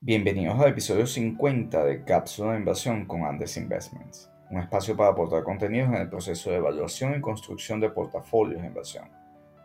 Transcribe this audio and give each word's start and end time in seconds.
Bienvenidos 0.00 0.60
al 0.60 0.68
episodio 0.68 1.08
50 1.08 1.84
de 1.84 2.04
Cápsula 2.04 2.52
de 2.52 2.60
Inversión 2.60 3.04
con 3.04 3.24
Andes 3.24 3.56
Investments, 3.56 4.30
un 4.48 4.60
espacio 4.60 4.96
para 4.96 5.10
aportar 5.10 5.42
contenidos 5.42 5.88
en 5.88 5.96
el 5.96 6.08
proceso 6.08 6.50
de 6.50 6.58
evaluación 6.58 7.16
y 7.16 7.20
construcción 7.20 7.80
de 7.80 7.90
portafolios 7.90 8.62
de 8.62 8.68
inversión, 8.68 9.10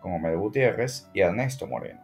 con 0.01 0.11
Homero 0.11 0.39
Gutiérrez 0.39 1.07
y 1.13 1.19
Ernesto 1.19 1.67
Moreno. 1.67 2.01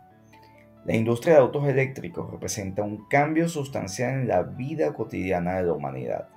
La 0.86 0.96
industria 0.96 1.34
de 1.34 1.40
autos 1.40 1.68
eléctricos 1.68 2.30
representa 2.30 2.84
un 2.84 3.08
cambio 3.08 3.50
sustancial 3.50 4.12
en 4.12 4.28
la 4.28 4.44
vida 4.44 4.94
cotidiana 4.94 5.58
de 5.58 5.64
la 5.64 5.74
humanidad, 5.74 6.28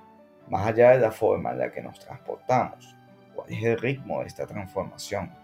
más 0.49 0.65
allá 0.65 0.93
de 0.93 0.99
la 0.99 1.11
forma 1.11 1.51
en 1.51 1.59
la 1.59 1.71
que 1.71 1.83
nos 1.83 1.99
transportamos. 1.99 2.95
¿Cuál 3.35 3.53
es 3.53 3.63
el 3.63 3.77
ritmo 3.77 4.21
de 4.21 4.25
esta 4.25 4.47
transformación? 4.47 5.42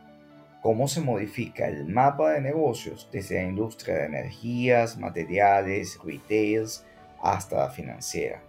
Cómo 0.61 0.87
se 0.87 1.01
modifica 1.01 1.67
el 1.67 1.85
mapa 1.85 2.31
de 2.31 2.41
negocios 2.41 3.07
desde 3.11 3.35
la 3.35 3.49
industria 3.49 3.95
de 3.95 4.05
energías, 4.05 4.97
materiales, 4.97 5.97
retails 6.03 6.85
hasta 7.21 7.57
la 7.57 7.69
financiera. 7.69 8.41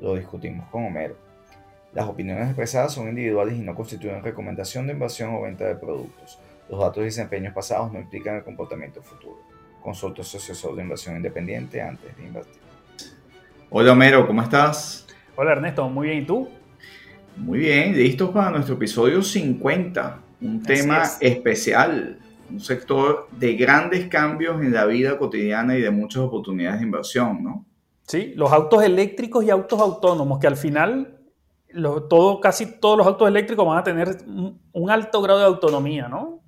Lo 0.00 0.14
discutimos 0.14 0.68
con 0.68 0.84
Homero. 0.84 1.16
Las 1.94 2.06
opiniones 2.06 2.46
expresadas 2.46 2.92
son 2.92 3.08
individuales 3.08 3.56
y 3.56 3.60
no 3.60 3.74
constituyen 3.74 4.22
recomendación 4.22 4.86
de 4.86 4.92
inversión 4.92 5.34
o 5.34 5.42
venta 5.42 5.64
de 5.64 5.76
productos. 5.76 6.38
Los 6.68 6.80
datos 6.80 6.98
y 6.98 7.04
desempeños 7.04 7.54
pasados 7.54 7.90
no 7.92 7.98
implican 7.98 8.36
el 8.36 8.44
comportamiento 8.44 9.02
futuro. 9.02 9.38
Consulta 9.82 10.20
a 10.20 10.24
su 10.24 10.36
asesor 10.36 10.76
de 10.76 10.82
inversión 10.82 11.16
independiente 11.16 11.80
antes 11.80 12.14
de 12.16 12.26
invertir. 12.26 12.60
Hola 13.70 13.92
Homero, 13.92 14.26
¿cómo 14.26 14.42
estás? 14.42 15.06
Hola 15.36 15.52
Ernesto, 15.52 15.88
muy 15.88 16.08
bien, 16.08 16.22
¿y 16.22 16.26
tú? 16.26 16.48
Muy 17.36 17.60
bien, 17.60 17.96
listos 17.96 18.30
para 18.30 18.50
nuestro 18.50 18.74
episodio 18.74 19.22
50 19.22 20.25
un 20.40 20.62
tema 20.62 21.02
especial, 21.20 22.18
un 22.50 22.60
sector 22.60 23.28
de 23.32 23.54
grandes 23.54 24.08
cambios 24.08 24.60
en 24.60 24.72
la 24.72 24.84
vida 24.84 25.18
cotidiana 25.18 25.76
y 25.76 25.80
de 25.80 25.90
muchas 25.90 26.22
oportunidades 26.22 26.80
de 26.80 26.86
inversión, 26.86 27.42
¿no? 27.42 27.66
Sí, 28.06 28.34
los 28.36 28.52
autos 28.52 28.82
eléctricos 28.84 29.44
y 29.44 29.50
autos 29.50 29.80
autónomos, 29.80 30.38
que 30.38 30.46
al 30.46 30.56
final 30.56 31.18
todo, 32.08 32.40
casi 32.40 32.78
todos 32.78 32.98
los 32.98 33.06
autos 33.06 33.28
eléctricos 33.28 33.66
van 33.66 33.78
a 33.78 33.84
tener 33.84 34.16
un 34.26 34.90
alto 34.90 35.20
grado 35.20 35.40
de 35.40 35.46
autonomía, 35.46 36.08
¿no? 36.08 36.40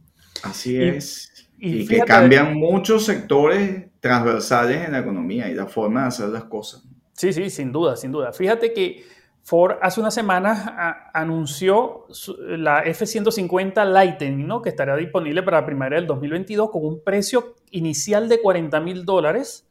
Así 0.42 0.80
es. 0.80 1.48
Y, 1.58 1.86
que 1.86 2.00
cambian 2.00 2.54
muchos 2.54 3.04
sectores 3.04 3.86
transversales 3.98 4.86
en 4.86 4.92
la 4.92 5.00
economía 5.00 5.48
y 5.48 5.54
la 5.54 5.66
forma 5.66 6.02
de 6.02 6.08
hacer 6.08 6.28
las 6.28 6.44
cosas. 6.44 6.84
Sí, 7.14 7.32
sí, 7.32 7.50
sin 7.50 7.72
duda, 7.72 7.96
sin 7.96 8.12
duda. 8.12 8.32
Fíjate 8.32 8.72
que 8.72 9.04
Ford 9.48 9.78
hace 9.80 9.98
unas 9.98 10.12
semanas 10.12 10.70
anunció 11.14 12.04
la 12.38 12.80
F-150 12.80 13.82
Lightning, 13.86 14.46
¿no? 14.46 14.60
que 14.60 14.68
estará 14.68 14.94
disponible 14.94 15.42
para 15.42 15.62
la 15.62 15.66
primavera 15.66 15.96
del 15.96 16.06
2022 16.06 16.70
con 16.70 16.84
un 16.84 17.02
precio 17.02 17.54
inicial 17.70 18.28
de 18.28 18.42
40 18.42 18.78
mil 18.80 19.06
dólares. 19.06 19.66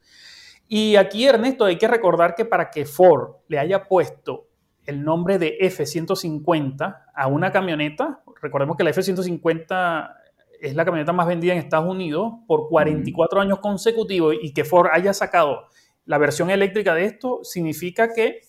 Y 0.66 0.96
aquí, 0.96 1.26
Ernesto, 1.26 1.64
hay 1.64 1.78
que 1.78 1.86
recordar 1.86 2.34
que 2.34 2.44
para 2.44 2.70
que 2.70 2.86
Ford 2.86 3.36
le 3.46 3.60
haya 3.60 3.86
puesto 3.86 4.48
el 4.84 5.04
nombre 5.04 5.38
de 5.38 5.58
F-150 5.60 7.02
a 7.14 7.26
una 7.28 7.52
camioneta, 7.52 8.20
recordemos 8.42 8.76
que 8.76 8.82
la 8.82 8.90
F-150 8.90 10.12
es 10.60 10.74
la 10.74 10.84
camioneta 10.84 11.12
más 11.12 11.28
vendida 11.28 11.52
en 11.52 11.60
Estados 11.60 11.88
Unidos 11.88 12.32
por 12.48 12.68
44 12.68 13.42
años 13.42 13.60
consecutivos 13.60 14.34
y 14.42 14.52
que 14.52 14.64
Ford 14.64 14.88
haya 14.90 15.14
sacado 15.14 15.68
la 16.04 16.18
versión 16.18 16.50
eléctrica 16.50 16.96
de 16.96 17.04
esto, 17.04 17.44
significa 17.44 18.12
que 18.12 18.40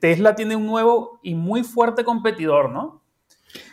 Tesla 0.00 0.34
tiene 0.34 0.56
un 0.56 0.66
nuevo 0.66 1.20
y 1.22 1.34
muy 1.34 1.62
fuerte 1.62 2.04
competidor, 2.04 2.70
¿no? 2.70 3.02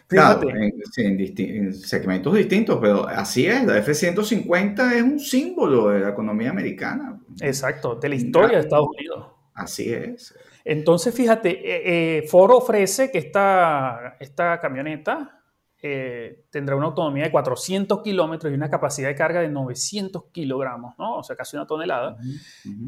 Claro, 0.07 0.49
en, 0.49 1.73
segmentos 1.73 2.33
distintos, 2.33 2.79
pero 2.81 3.07
así 3.07 3.45
es, 3.45 3.63
la 3.63 3.77
F-150 3.77 4.93
es 4.93 5.01
un 5.03 5.19
símbolo 5.19 5.89
de 5.89 6.01
la 6.01 6.09
economía 6.09 6.49
americana. 6.49 7.19
Exacto, 7.39 7.95
de 7.95 8.09
la 8.09 8.15
historia 8.15 8.57
de 8.57 8.63
Estados 8.63 8.87
Unidos. 8.89 9.27
Así 9.53 9.93
es. 9.93 10.35
Entonces, 10.65 11.15
fíjate, 11.15 11.49
eh, 11.49 12.17
eh, 12.17 12.27
Ford 12.27 12.51
ofrece 12.51 13.09
que 13.09 13.19
esta, 13.19 14.17
esta 14.19 14.59
camioneta 14.59 15.41
eh, 15.81 16.45
tendrá 16.51 16.75
una 16.75 16.87
autonomía 16.87 17.23
de 17.23 17.31
400 17.31 18.01
kilómetros 18.03 18.51
y 18.51 18.55
una 18.55 18.69
capacidad 18.69 19.07
de 19.07 19.15
carga 19.15 19.41
de 19.41 19.49
900 19.49 20.25
kilogramos, 20.31 20.93
¿no? 20.99 21.17
O 21.17 21.23
sea, 21.23 21.35
casi 21.35 21.55
una 21.55 21.65
tonelada. 21.65 22.17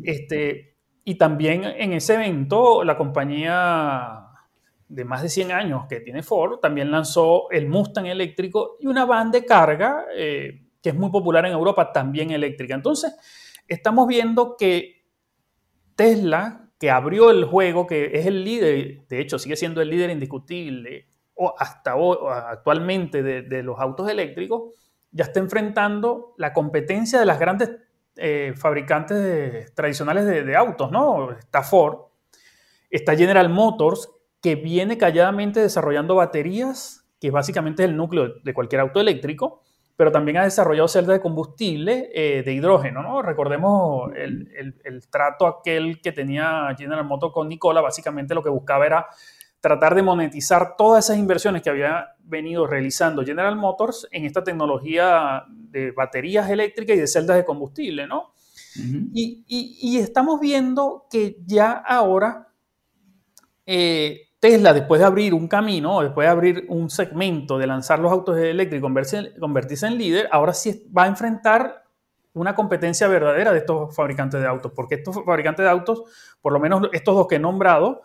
Este, 0.03 0.72
y 1.05 1.15
también 1.15 1.63
en 1.65 1.93
ese 1.93 2.15
evento, 2.15 2.83
la 2.83 2.97
compañía 2.97 4.27
de 4.87 5.05
más 5.05 5.21
de 5.21 5.29
100 5.29 5.51
años 5.51 5.85
que 5.89 5.99
tiene 5.99 6.23
Ford 6.23 6.59
también 6.59 6.91
lanzó 6.91 7.49
el 7.49 7.67
Mustang 7.67 8.05
eléctrico 8.05 8.77
y 8.79 8.87
una 8.87 9.05
van 9.05 9.31
de 9.31 9.43
carga 9.43 10.05
eh, 10.15 10.61
que 10.81 10.89
es 10.89 10.95
muy 10.95 11.09
popular 11.09 11.45
en 11.45 11.53
Europa, 11.53 11.91
también 11.91 12.31
eléctrica. 12.31 12.75
Entonces, 12.75 13.15
estamos 13.67 14.07
viendo 14.07 14.55
que 14.57 15.05
Tesla, 15.95 16.69
que 16.77 16.91
abrió 16.91 17.31
el 17.31 17.45
juego, 17.45 17.87
que 17.87 18.11
es 18.13 18.25
el 18.25 18.43
líder, 18.43 19.07
de 19.07 19.19
hecho 19.19 19.39
sigue 19.39 19.55
siendo 19.55 19.81
el 19.81 19.89
líder 19.89 20.09
indiscutible 20.09 21.07
o 21.35 21.55
hasta 21.57 21.95
hoy, 21.95 22.17
actualmente 22.29 23.23
de, 23.23 23.41
de 23.43 23.63
los 23.63 23.79
autos 23.79 24.09
eléctricos, 24.09 24.73
ya 25.11 25.25
está 25.25 25.39
enfrentando 25.39 26.33
la 26.37 26.53
competencia 26.53 27.19
de 27.19 27.25
las 27.25 27.39
grandes 27.39 27.69
eh, 28.15 28.53
fabricantes 28.55 29.73
tradicionales 29.73 30.25
de, 30.25 30.55
autos, 30.55 30.91
¿no? 30.91 31.31
Está 31.31 31.63
Ford, 31.63 31.97
está 32.89 33.15
General 33.15 33.49
Motors, 33.49 34.09
que 34.41 34.55
viene 34.55 34.97
calladamente 34.97 35.59
desarrollando 35.59 36.15
baterías, 36.15 37.05
que 37.19 37.31
básicamente 37.31 37.83
es 37.83 37.89
el 37.89 37.97
núcleo 37.97 38.35
de 38.43 38.53
cualquier 38.53 38.81
auto 38.81 38.99
eléctrico, 38.99 39.61
pero 39.95 40.11
también 40.11 40.37
ha 40.37 40.43
desarrollado 40.43 40.87
celdas 40.87 41.17
de 41.17 41.21
combustible 41.21 42.09
eh, 42.13 42.43
de 42.43 42.53
hidrógeno, 42.53 43.01
¿no? 43.01 43.21
Recordemos 43.21 44.11
el, 44.15 44.49
el, 44.83 45.09
trato 45.09 45.47
aquel 45.47 46.01
que 46.01 46.11
tenía 46.11 46.75
General 46.77 47.05
Motors 47.05 47.33
con 47.33 47.47
Nicola, 47.47 47.81
básicamente 47.81 48.35
lo 48.35 48.43
que 48.43 48.49
buscaba 48.49 48.85
era 48.85 49.07
tratar 49.63 49.95
de 49.95 50.03
monetizar 50.03 50.75
todas 50.75 51.05
esas 51.05 51.17
inversiones 51.17 51.61
que 51.61 51.69
había 51.69 52.17
venido 52.19 52.67
realizando 52.67 53.23
General 53.23 53.55
Motors 53.55 54.05
en 54.11 54.25
esta 54.25 54.43
tecnología 54.43 55.45
de 55.47 55.91
baterías 55.91 56.49
eléctricas 56.49 56.97
y 56.97 56.99
de 56.99 57.07
celdas 57.07 57.37
de 57.37 57.45
combustible, 57.45 58.05
¿no? 58.05 58.33
y, 59.13 59.97
estamos 59.97 60.41
viendo 60.41 61.05
que 61.09 61.37
ya 61.45 61.71
ahora 61.71 62.49
eh, 63.65 64.31
Tesla, 64.37 64.73
después 64.73 64.99
de 64.99 65.05
abrir 65.05 65.33
un 65.33 65.47
camino, 65.47 66.01
después 66.01 66.25
de 66.25 66.31
abrir 66.31 66.65
un 66.67 66.89
segmento, 66.89 67.57
de 67.57 67.65
lanzar 67.65 67.99
los 67.99 68.11
autos 68.11 68.37
eléctricos 68.37 68.91
y 68.91 69.39
convertirse 69.39 69.87
en 69.87 69.97
líder, 69.97 70.27
ahora 70.29 70.53
sí 70.53 70.91
va 70.95 71.03
a 71.03 71.07
enfrentar 71.07 71.85
una 72.33 72.53
competencia 72.53 73.07
verdadera 73.07 73.53
de 73.53 73.59
estos 73.59 73.95
fabricantes 73.95 74.41
de 74.41 74.47
autos, 74.47 74.73
porque 74.75 74.95
estos 74.95 75.23
fabricantes 75.23 75.63
de 75.63 75.69
autos, 75.69 76.03
por 76.41 76.51
lo 76.51 76.59
menos 76.59 76.89
estos 76.91 77.15
dos 77.15 77.27
que 77.27 77.35
he 77.35 77.39
nombrado, 77.39 78.01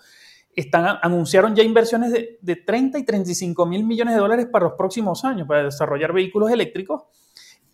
están, 0.61 0.99
anunciaron 1.03 1.55
ya 1.55 1.63
inversiones 1.63 2.13
de, 2.13 2.39
de 2.41 2.57
30 2.57 2.99
y 2.99 3.05
35 3.05 3.67
mil 3.67 3.85
millones 3.85 4.15
de 4.15 4.21
dólares 4.21 4.47
para 4.51 4.67
los 4.67 4.75
próximos 4.75 5.25
años 5.25 5.47
para 5.47 5.65
desarrollar 5.65 6.13
vehículos 6.13 6.51
eléctricos. 6.51 7.03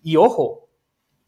Y 0.03 0.17
ojo, 0.17 0.69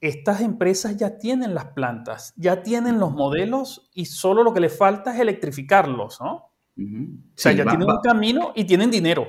estas 0.01 0.41
empresas 0.43 0.97
ya 0.97 1.19
tienen 1.19 1.55
las 1.55 1.67
plantas, 1.67 2.35
ya 2.37 2.63
tienen 2.63 2.99
los 2.99 3.13
modelos 3.13 3.91
y 3.95 4.07
solo 4.07 4.43
lo 4.43 4.53
que 4.53 4.61
les 4.61 4.77
falta 4.77 5.15
es 5.15 5.21
electrificarlos, 5.21 6.21
¿no? 6.21 6.53
O 6.79 7.35
sea, 7.35 7.53
ya 7.53 7.65
tienen 7.65 7.89
un 7.89 8.01
camino 8.03 8.53
y 8.55 8.65
tienen 8.65 8.91
dinero. 8.91 9.27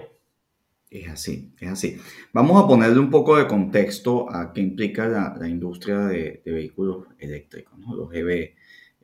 Es 0.89 1.09
así, 1.09 1.53
es 1.59 1.69
así. 1.69 1.97
Vamos 2.33 2.61
a 2.61 2.67
ponerle 2.67 2.99
un 2.99 3.09
poco 3.09 3.37
de 3.37 3.47
contexto 3.47 4.29
a 4.33 4.51
qué 4.53 4.61
implica 4.61 5.07
la, 5.07 5.47
industria 5.47 5.99
de, 5.99 6.41
vehículos 6.45 7.05
eléctricos, 7.19 7.77
¿no? 7.79 7.95
los 7.95 8.13
EV. 8.13 8.55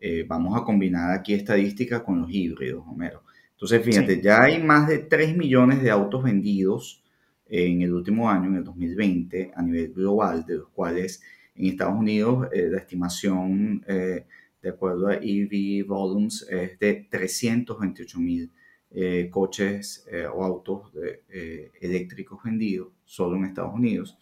Eh, 0.06 0.26
vamos 0.28 0.60
a 0.60 0.66
combinar 0.66 1.12
aquí 1.12 1.34
estadísticas 1.34 2.02
con 2.02 2.20
los 2.20 2.30
híbridos, 2.30 2.84
Homero. 2.86 3.24
Entonces, 3.52 3.82
fíjate, 3.86 4.22
ya 4.22 4.44
hay 4.44 4.62
más 4.62 4.86
de 4.86 4.98
3 4.98 5.38
millones 5.38 5.82
de 5.82 5.92
autos 5.92 6.22
vendidos 6.22 7.02
en 7.48 7.84
el 7.84 7.94
último 7.94 8.30
año, 8.30 8.50
en 8.50 8.58
el 8.58 8.66
2020, 8.66 9.54
a 9.56 9.62
nivel 9.62 9.94
global, 9.94 10.46
de 10.46 10.58
los 10.58 10.68
cuales 10.72 11.22
en 11.56 11.68
Estados 11.68 11.98
Unidos 11.98 12.50
eh, 12.52 12.68
la 12.70 12.80
estimación, 12.80 13.82
eh, 13.88 14.26
de 14.62 14.70
acuerdo 14.70 15.08
a 15.08 15.16
EV 15.22 15.88
Volumes, 15.88 16.46
es 16.50 16.78
de 16.80 17.08
328 17.10 18.20
mil 18.20 18.52
coches 19.32 20.06
o 20.36 20.44
autos 20.44 20.92
eléctricos 21.82 22.44
vendidos 22.44 22.90
solo 23.06 23.38
en 23.38 23.46
Estados 23.46 23.74
Unidos. 23.74 24.20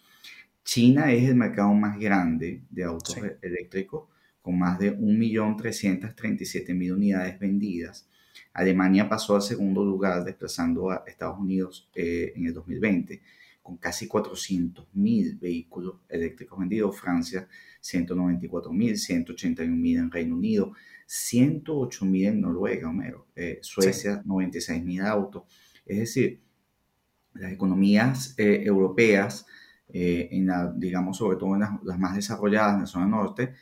China 0.64 1.12
es 1.12 1.28
el 1.28 1.34
mercado 1.34 1.74
más 1.74 1.98
grande 1.98 2.62
de 2.70 2.84
autos 2.84 3.18
eléctricos 3.42 4.04
con 4.42 4.58
más 4.58 4.78
de 4.78 4.94
1.337.000 4.98 6.92
unidades 6.92 7.38
vendidas. 7.38 8.08
Alemania 8.52 9.08
pasó 9.08 9.36
al 9.36 9.42
segundo 9.42 9.84
lugar, 9.84 10.24
desplazando 10.24 10.90
a 10.90 11.04
Estados 11.06 11.38
Unidos 11.38 11.88
eh, 11.94 12.32
en 12.36 12.46
el 12.46 12.52
2020, 12.52 13.22
con 13.62 13.76
casi 13.76 14.08
400.000 14.08 15.38
vehículos 15.38 16.00
eléctricos 16.08 16.58
vendidos. 16.58 16.98
Francia, 16.98 17.48
194.000, 17.80 19.26
181.000 19.26 19.98
en 19.98 20.10
Reino 20.10 20.34
Unido, 20.34 20.72
108.000 21.08 22.26
en 22.26 22.40
Noruega, 22.40 22.88
Homero. 22.88 23.28
Eh, 23.36 23.60
Suecia, 23.62 24.22
96.000 24.24 25.06
autos. 25.06 25.44
Es 25.86 25.98
decir, 25.98 26.42
las 27.34 27.52
economías 27.52 28.34
eh, 28.36 28.62
europeas, 28.64 29.46
en 29.94 30.48
digamos 30.76 31.18
sobre 31.18 31.36
todo 31.36 31.52
en 31.52 31.60
las, 31.60 31.70
las 31.84 31.98
más 31.98 32.16
desarrolladas 32.16 32.74
en 32.74 32.80
la 32.80 32.86
zona 32.86 33.06
norte, 33.06 33.52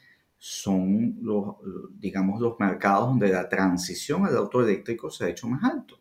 son 0.43 1.19
los, 1.21 1.57
digamos, 1.99 2.41
los 2.41 2.59
mercados 2.59 3.09
donde 3.09 3.29
la 3.29 3.47
transición 3.47 4.25
al 4.25 4.39
auto 4.39 4.63
eléctrico 4.63 5.11
se 5.11 5.27
ha 5.27 5.29
hecho 5.29 5.47
más 5.47 5.63
alto. 5.63 6.01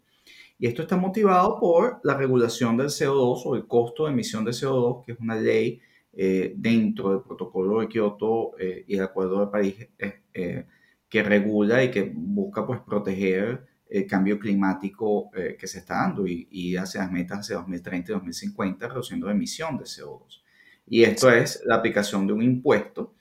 Y 0.57 0.67
esto 0.67 0.81
está 0.81 0.95
motivado 0.95 1.59
por 1.59 1.99
la 2.05 2.15
regulación 2.15 2.77
del 2.77 2.87
CO2 2.87 3.41
o 3.45 3.55
el 3.55 3.67
costo 3.67 4.05
de 4.05 4.13
emisión 4.13 4.45
de 4.45 4.51
CO2, 4.51 5.05
que 5.05 5.11
es 5.11 5.19
una 5.19 5.35
ley 5.35 5.81
eh, 6.13 6.53
dentro 6.55 7.11
del 7.11 7.21
protocolo 7.21 7.81
de 7.81 7.89
Kioto 7.89 8.57
eh, 8.57 8.85
y 8.87 8.95
el 8.95 9.03
Acuerdo 9.03 9.41
de 9.41 9.51
París 9.51 9.87
eh, 10.33 10.65
que 11.09 11.23
regula 11.23 11.83
y 11.83 11.91
que 11.91 12.09
busca 12.15 12.65
pues, 12.65 12.79
proteger 12.79 13.67
el 13.89 14.07
cambio 14.07 14.39
climático 14.39 15.31
que 15.31 15.65
se 15.65 15.79
está 15.79 15.95
dando 15.95 16.27
y, 16.27 16.47
y 16.51 16.75
hacia 16.77 17.01
las 17.01 17.11
metas 17.11 17.39
hacia 17.39 17.55
2030 17.57 18.11
y 18.11 18.13
2050, 18.13 18.87
reduciendo 18.87 19.25
la 19.27 19.33
emisión 19.33 19.77
de 19.77 19.83
CO2. 19.83 20.43
Y 20.87 21.03
esto 21.03 21.29
es 21.29 21.61
la 21.65 21.75
aplicación 21.75 22.25
de 22.27 22.33
un 22.33 22.43
impuesto. 22.43 23.15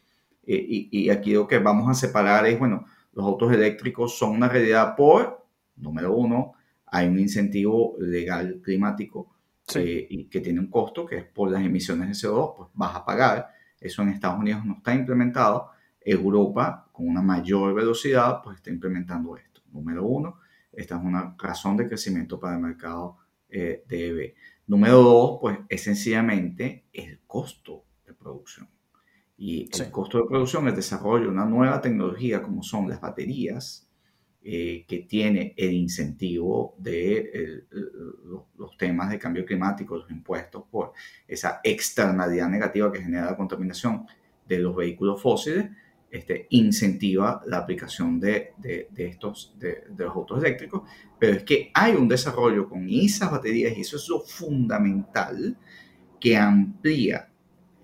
Y, 0.50 0.88
y, 0.90 1.10
aquí 1.10 1.34
lo 1.34 1.46
que 1.46 1.58
vamos 1.58 1.90
a 1.90 1.94
separar 1.94 2.46
es, 2.46 2.58
bueno, 2.58 2.86
los 3.12 3.26
autos 3.26 3.52
eléctricos 3.52 4.16
son 4.16 4.30
una 4.30 4.48
realidad 4.48 4.96
por, 4.96 5.46
número 5.76 6.14
uno, 6.14 6.54
hay 6.86 7.06
un 7.06 7.18
incentivo 7.18 7.96
legal 7.98 8.60
climático 8.62 9.34
eh, 9.74 10.06
y 10.08 10.24
que 10.24 10.40
tiene 10.40 10.60
un 10.60 10.68
costo, 10.68 11.04
que 11.04 11.16
es 11.18 11.24
por 11.24 11.50
las 11.50 11.62
emisiones 11.62 12.08
de 12.08 12.28
CO2, 12.28 12.56
pues 12.56 12.70
vas 12.72 12.96
a 12.96 13.04
pagar. 13.04 13.48
Eso 13.78 14.02
en 14.02 14.08
Estados 14.08 14.38
Unidos 14.38 14.64
no 14.64 14.76
está 14.78 14.94
implementado. 14.94 15.70
Europa, 16.00 16.88
con 16.90 17.06
una 17.06 17.20
mayor 17.20 17.74
velocidad, 17.74 18.40
pues 18.42 18.56
está 18.56 18.70
implementando 18.70 19.36
esto. 19.36 19.60
Número 19.70 20.06
uno, 20.06 20.40
esta 20.72 20.96
es 20.96 21.04
una 21.04 21.34
razón 21.38 21.76
de 21.76 21.86
crecimiento 21.86 22.40
para 22.40 22.54
el 22.54 22.62
mercado 22.62 23.18
eh, 23.50 23.84
de 23.86 24.06
EV. 24.06 24.34
Número 24.66 25.02
dos, 25.02 25.38
pues 25.40 25.58
es 25.68 25.82
sencillamente 25.82 26.86
el 26.92 27.20
costo 27.26 27.84
de 28.06 28.14
producción. 28.14 28.68
Y 29.40 29.68
el 29.80 29.90
costo 29.92 30.18
de 30.18 30.24
producción, 30.24 30.66
el 30.66 30.74
desarrollo 30.74 31.26
de 31.26 31.30
una 31.30 31.44
nueva 31.44 31.80
tecnología 31.80 32.42
como 32.42 32.62
son 32.62 32.88
las 32.88 33.00
baterías, 33.00 33.88
eh, 34.42 34.84
que 34.88 35.00
tiene 35.00 35.54
el 35.56 35.72
incentivo 35.72 36.74
de 36.78 37.64
los, 38.56 38.76
temas 38.76 39.10
de 39.10 39.18
cambio 39.18 39.44
climático, 39.44 39.96
los 39.96 40.10
impuestos 40.10 40.64
por 40.70 40.92
esa 41.26 41.60
externalidad 41.62 42.48
negativa 42.48 42.90
que 42.90 43.02
genera 43.02 43.26
la 43.26 43.36
contaminación 43.36 44.06
de 44.46 44.58
los 44.58 44.74
vehículos 44.74 45.20
fósiles, 45.22 45.66
este, 46.10 46.46
incentiva 46.50 47.42
la 47.46 47.58
aplicación 47.58 48.18
de, 48.18 48.54
de, 48.56 48.88
estos, 48.96 49.54
de, 49.58 49.84
los 49.96 50.16
autos 50.16 50.42
eléctricos, 50.42 50.82
pero 51.18 51.36
es 51.36 51.42
que 51.44 51.70
hay 51.74 51.94
un 51.94 52.08
desarrollo 52.08 52.68
con 52.68 52.88
esas 52.88 53.30
baterías 53.30 53.76
y 53.76 53.82
eso 53.82 53.96
es 53.96 54.08
lo 54.08 54.20
fundamental 54.20 55.56
que 56.18 56.36
amplía 56.36 57.28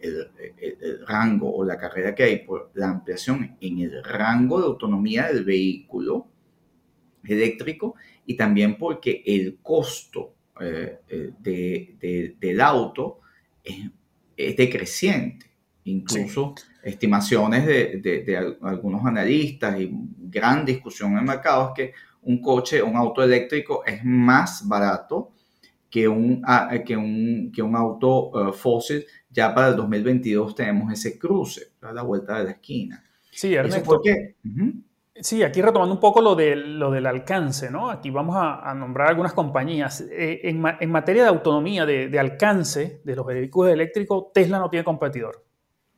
el, 0.04 0.30
el, 0.58 1.06
rango 1.06 1.54
o 1.54 1.64
la 1.64 1.76
carrera 1.76 2.14
que 2.14 2.22
hay 2.24 2.38
por 2.44 2.70
la 2.74 2.90
ampliación 2.90 3.56
en 3.60 3.78
el 3.80 4.04
rango 4.04 4.60
de 4.60 4.66
autonomía 4.66 5.26
del 5.28 5.44
vehículo 5.44 6.28
eléctrico 7.24 7.94
y 8.26 8.36
también 8.36 8.76
porque 8.78 9.22
el 9.26 9.58
costo 9.62 10.34
eh, 10.60 11.00
eh, 11.40 12.36
del 12.38 12.60
auto 12.60 13.20
es, 13.62 14.56
decreciente. 14.56 15.46
Incluso 15.84 16.54
estimaciones 16.82 17.66
de, 17.66 18.56
algunos 18.62 19.04
analistas 19.04 19.78
y 19.80 19.90
gran 19.92 20.64
discusión 20.64 21.12
en 21.12 21.18
el 21.18 21.24
mercado 21.24 21.68
es 21.68 21.74
que 21.74 21.92
un 22.22 22.40
coche, 22.40 22.82
un 22.82 22.96
auto 22.96 23.22
eléctrico 23.22 23.84
es 23.84 24.02
más 24.04 24.66
barato 24.66 25.32
que 25.90 26.08
un, 26.08 26.42
ah, 26.46 26.70
que 26.84 26.96
un, 26.96 27.52
que 27.54 27.62
un 27.62 27.76
auto 27.76 28.48
eh, 28.48 28.52
fósil. 28.52 29.04
Ya 29.34 29.52
para 29.52 29.68
el 29.68 29.76
2022 29.76 30.54
tenemos 30.54 30.92
ese 30.92 31.18
cruce 31.18 31.72
a 31.82 31.92
la 31.92 32.02
vuelta 32.02 32.38
de 32.38 32.44
la 32.44 32.50
esquina. 32.52 33.04
Sí, 33.30 33.52
Ernesto. 33.52 34.00
Sí, 35.16 35.42
aquí 35.42 35.60
retomando 35.60 35.94
un 35.94 36.00
poco 36.00 36.20
lo, 36.20 36.34
de, 36.34 36.56
lo 36.56 36.90
del 36.90 37.06
alcance, 37.06 37.70
¿no? 37.70 37.90
Aquí 37.90 38.10
vamos 38.10 38.36
a, 38.36 38.72
nombrar 38.74 39.08
algunas 39.08 39.32
compañías. 39.32 40.04
Eh, 40.10 40.40
en, 40.44 40.90
materia 40.90 41.22
de 41.24 41.28
autonomía, 41.28 41.84
de, 41.84 42.18
alcance 42.18 43.00
de 43.04 43.16
los 43.16 43.26
vehículos 43.26 43.72
eléctricos, 43.72 44.32
Tesla 44.32 44.58
no 44.58 44.70
tiene 44.70 44.84
competidor, 44.84 45.44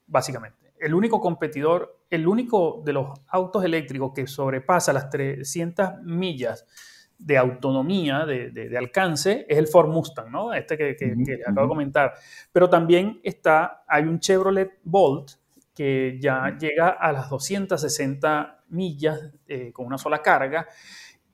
básicamente. 0.06 0.72
El 0.78 0.94
único 0.94 1.20
competidor, 1.20 2.04
el 2.10 2.26
único 2.26 2.82
de 2.84 2.92
los 2.94 3.18
autos 3.28 3.64
eléctricos 3.64 4.12
que 4.14 4.26
sobrepasa 4.26 4.92
las 4.92 5.10
300 5.10 6.02
millas 6.04 6.66
de 7.18 7.38
autonomía, 7.38 8.26
de, 8.26 8.76
alcance, 8.76 9.46
es 9.48 9.58
el 9.58 9.66
Ford 9.66 9.88
Mustang, 9.88 10.30
¿no? 10.30 10.52
Este 10.52 10.76
que, 10.76 10.96
acabo 11.46 11.62
de 11.62 11.68
comentar. 11.68 12.14
Pero 12.52 12.68
también 12.68 13.20
está, 13.22 13.84
hay 13.86 14.04
un 14.04 14.20
Chevrolet 14.20 14.78
Bolt 14.84 15.32
que 15.74 16.18
ya 16.20 16.56
llega 16.58 16.88
a 16.88 17.12
las 17.12 17.28
260 17.28 18.64
millas 18.68 19.20
eh, 19.46 19.72
con 19.72 19.86
una 19.86 19.98
sola 19.98 20.22
carga. 20.22 20.66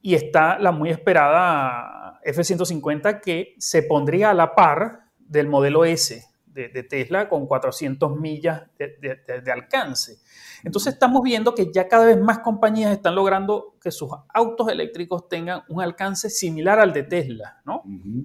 Y 0.00 0.14
está 0.14 0.58
la 0.58 0.72
muy 0.72 0.90
esperada 0.90 2.18
F-150 2.24 3.20
que 3.20 3.54
se 3.58 3.84
pondría 3.84 4.30
a 4.30 4.34
la 4.34 4.54
par 4.54 5.04
del 5.18 5.48
modelo 5.48 5.84
S 5.84 6.31
de, 6.52 6.82
Tesla 6.82 7.28
con 7.28 7.46
400 7.46 8.18
millas 8.18 8.62
de, 8.78 9.52
alcance. 9.52 10.18
Entonces 10.62 10.94
estamos 10.94 11.22
viendo 11.22 11.54
que 11.54 11.72
ya 11.72 11.88
cada 11.88 12.06
vez 12.06 12.20
más 12.20 12.40
compañías 12.40 12.92
están 12.92 13.14
logrando 13.14 13.76
que 13.80 13.90
sus 13.90 14.10
autos 14.32 14.68
eléctricos 14.68 15.28
tengan 15.28 15.62
un 15.68 15.80
alcance 15.80 16.30
similar 16.30 16.78
al 16.78 16.92
de 16.92 17.02
Tesla, 17.04 17.60
¿no? 17.64 17.82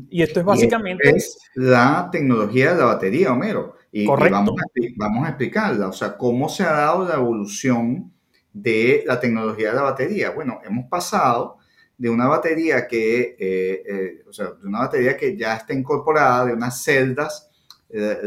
Y 0.10 0.22
esto 0.22 0.40
es 0.40 0.46
básicamente... 0.46 1.10
es 1.10 1.40
la 1.56 2.10
tecnología 2.12 2.74
de 2.74 2.80
la 2.80 2.86
batería, 2.86 3.32
Homero. 3.32 3.76
Y, 3.92 4.06
vamos, 4.06 4.54
vamos, 4.98 5.26
a, 5.26 5.30
explicarla, 5.30 5.88
o 5.88 5.94
sea, 5.94 6.18
cómo 6.18 6.50
se 6.50 6.64
ha 6.64 6.72
dado 6.72 7.08
la 7.08 7.16
evolución 7.16 8.12
de 8.52 9.04
la 9.08 9.20
tecnología 9.20 9.70
de 9.70 9.76
la 9.76 9.84
batería. 9.84 10.32
Bueno, 10.32 10.60
hemos 10.66 10.86
pasado 10.88 11.58
de 11.98 12.10
una 12.10 12.28
batería 12.28 12.88
que, 12.88 13.36
eh, 13.40 13.84
eh, 13.90 14.24
o 14.28 14.34
sea, 14.34 14.52
de 14.52 14.68
una 14.68 14.80
batería 14.80 15.18
que 15.18 15.36
ya 15.36 15.56
está 15.56 15.74
incorporada, 15.74 16.46
de 16.46 16.54
unas 16.54 16.84
celdas, 16.84 17.47
eh, 17.90 18.18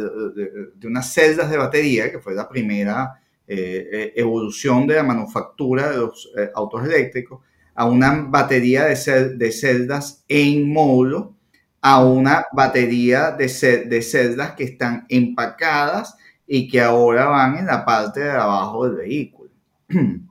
de, 0.74 0.86
unas 0.86 1.12
celdas 1.12 1.50
de 1.50 1.56
batería, 1.56 2.10
que 2.10 2.18
fue 2.18 2.34
la 2.34 2.48
primera 2.48 3.16
evolución 3.52 4.86
de 4.86 4.94
la 4.94 5.02
manufactura 5.02 5.90
de 5.90 5.96
los 5.96 6.30
autos 6.54 6.84
eléctricos, 6.84 7.40
a 7.74 7.84
una 7.84 8.22
batería 8.28 8.84
de, 8.84 8.94
de 9.36 9.50
celdas 9.50 10.24
en 10.28 10.72
módulo, 10.72 11.34
a 11.80 12.04
una 12.04 12.44
batería 12.52 13.32
de, 13.32 13.46
de 13.86 14.02
celdas 14.02 14.52
que 14.52 14.62
están 14.62 15.04
empacadas 15.08 16.14
y 16.46 16.68
que 16.68 16.80
ahora 16.80 17.26
van 17.26 17.58
en 17.58 17.66
la 17.66 17.84
parte 17.84 18.20
de 18.20 18.30
abajo 18.30 18.86
del 18.86 18.96
vehículo. 18.96 19.50
Correcto. 19.88 20.30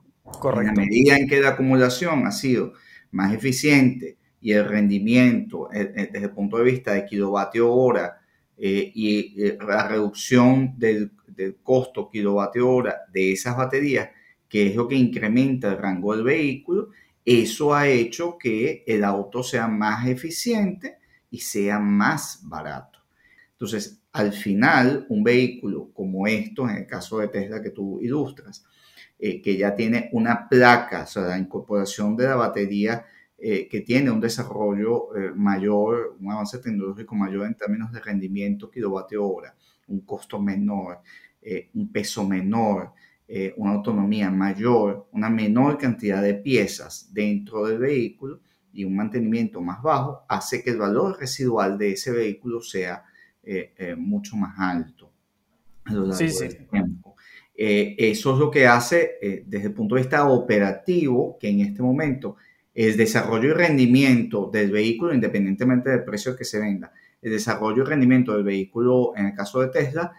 En 0.60 0.66
la 0.66 0.72
medida 0.72 1.16
en 1.16 1.26
que 1.26 1.40
la 1.40 1.50
acumulación 1.50 2.26
ha 2.26 2.30
sido 2.30 2.72
más 3.10 3.34
eficiente 3.34 4.16
y 4.40 4.52
el 4.52 4.66
rendimiento 4.68 5.72
eh, 5.72 5.92
eh, 5.96 6.08
desde 6.12 6.26
el 6.26 6.32
punto 6.32 6.58
de 6.58 6.64
vista 6.64 6.92
de 6.92 7.04
kilovatio 7.04 7.72
hora 7.72 8.19
eh, 8.62 8.92
y 8.94 9.52
la 9.56 9.88
reducción 9.88 10.78
del, 10.78 11.12
del, 11.26 11.56
costo 11.62 12.10
kilovatio 12.10 12.68
hora 12.68 12.96
de 13.10 13.32
esas 13.32 13.56
baterías, 13.56 14.10
que 14.48 14.66
es 14.66 14.76
lo 14.76 14.86
que 14.86 14.96
incrementa 14.96 15.68
el 15.68 15.78
rango 15.78 16.14
del 16.14 16.24
vehículo, 16.24 16.90
eso 17.24 17.74
ha 17.74 17.88
hecho 17.88 18.36
que 18.38 18.84
el 18.86 19.02
auto 19.04 19.42
sea 19.42 19.66
más 19.66 20.06
eficiente 20.06 20.98
y 21.30 21.38
sea 21.38 21.78
más 21.78 22.40
barato. 22.42 22.98
Entonces, 23.52 24.00
al 24.12 24.32
final, 24.32 25.06
un 25.08 25.22
vehículo 25.22 25.90
como 25.94 26.26
esto, 26.26 26.68
en 26.68 26.76
el 26.76 26.86
caso 26.86 27.18
de 27.18 27.28
Tesla 27.28 27.62
que 27.62 27.70
tú 27.70 27.98
ilustras, 28.02 28.64
eh, 29.18 29.40
que 29.40 29.56
ya 29.56 29.74
tiene 29.74 30.10
una 30.12 30.48
placa, 30.48 31.04
o 31.04 31.06
sea, 31.06 31.22
la 31.22 31.38
incorporación 31.38 32.16
de 32.16 32.24
la 32.26 32.36
batería 32.36 33.06
eh, 33.40 33.68
que 33.68 33.80
tiene 33.80 34.10
un 34.10 34.20
desarrollo 34.20 35.16
eh, 35.16 35.32
mayor, 35.34 36.16
un 36.20 36.32
avance 36.32 36.58
tecnológico 36.58 37.14
mayor 37.14 37.46
en 37.46 37.54
términos 37.54 37.90
de 37.92 38.00
rendimiento 38.00 38.70
kilovatio 38.70 39.26
hora, 39.26 39.54
un 39.88 40.00
costo 40.00 40.40
menor, 40.40 41.00
un 41.74 41.90
peso 41.90 42.28
menor, 42.28 42.92
una 43.56 43.72
autonomía 43.72 44.30
mayor, 44.30 45.08
una 45.12 45.30
menor 45.30 45.78
cantidad 45.78 46.22
de 46.22 46.34
piezas 46.34 47.08
dentro 47.12 47.66
del 47.66 47.78
vehículo, 47.78 48.40
y 48.72 48.84
un 48.84 48.94
mantenimiento 48.94 49.60
más 49.60 49.82
bajo 49.82 50.24
hace 50.28 50.62
que 50.62 50.70
el 50.70 50.78
valor 50.78 51.18
residual 51.18 51.76
de 51.78 51.92
ese 51.92 52.12
vehículo 52.12 52.60
sea 52.60 53.04
eh, 53.42 53.72
eh, 53.76 53.94
mucho 53.96 54.36
más 54.36 54.54
alto 54.58 55.10
a 55.84 55.92
lo 55.92 56.06
largo 56.06 56.14
sí, 56.16 56.38
del 56.38 56.68
tiempo. 56.68 57.16
Eh, 57.54 57.96
eso 57.98 58.32
es 58.32 58.38
lo 58.38 58.50
que 58.50 58.66
hace 58.66 59.44
desde 59.46 59.66
el 59.66 59.74
punto 59.74 59.94
de 59.94 60.02
vista 60.02 60.28
operativo 60.28 61.36
que 61.38 61.48
en 61.48 61.60
este 61.60 61.82
momento 61.82 62.36
el 62.88 62.96
desarrollo 62.96 63.50
y 63.50 63.52
rendimiento 63.52 64.50
del 64.52 64.70
vehículo, 64.70 65.14
independientemente 65.14 65.90
del 65.90 66.04
precio 66.04 66.36
que 66.36 66.44
se 66.44 66.58
venda, 66.58 66.92
el 67.20 67.32
desarrollo 67.32 67.82
y 67.82 67.86
rendimiento 67.86 68.32
del 68.32 68.44
vehículo 68.44 69.12
en 69.16 69.26
el 69.26 69.34
caso 69.34 69.60
de 69.60 69.68
Tesla 69.68 70.12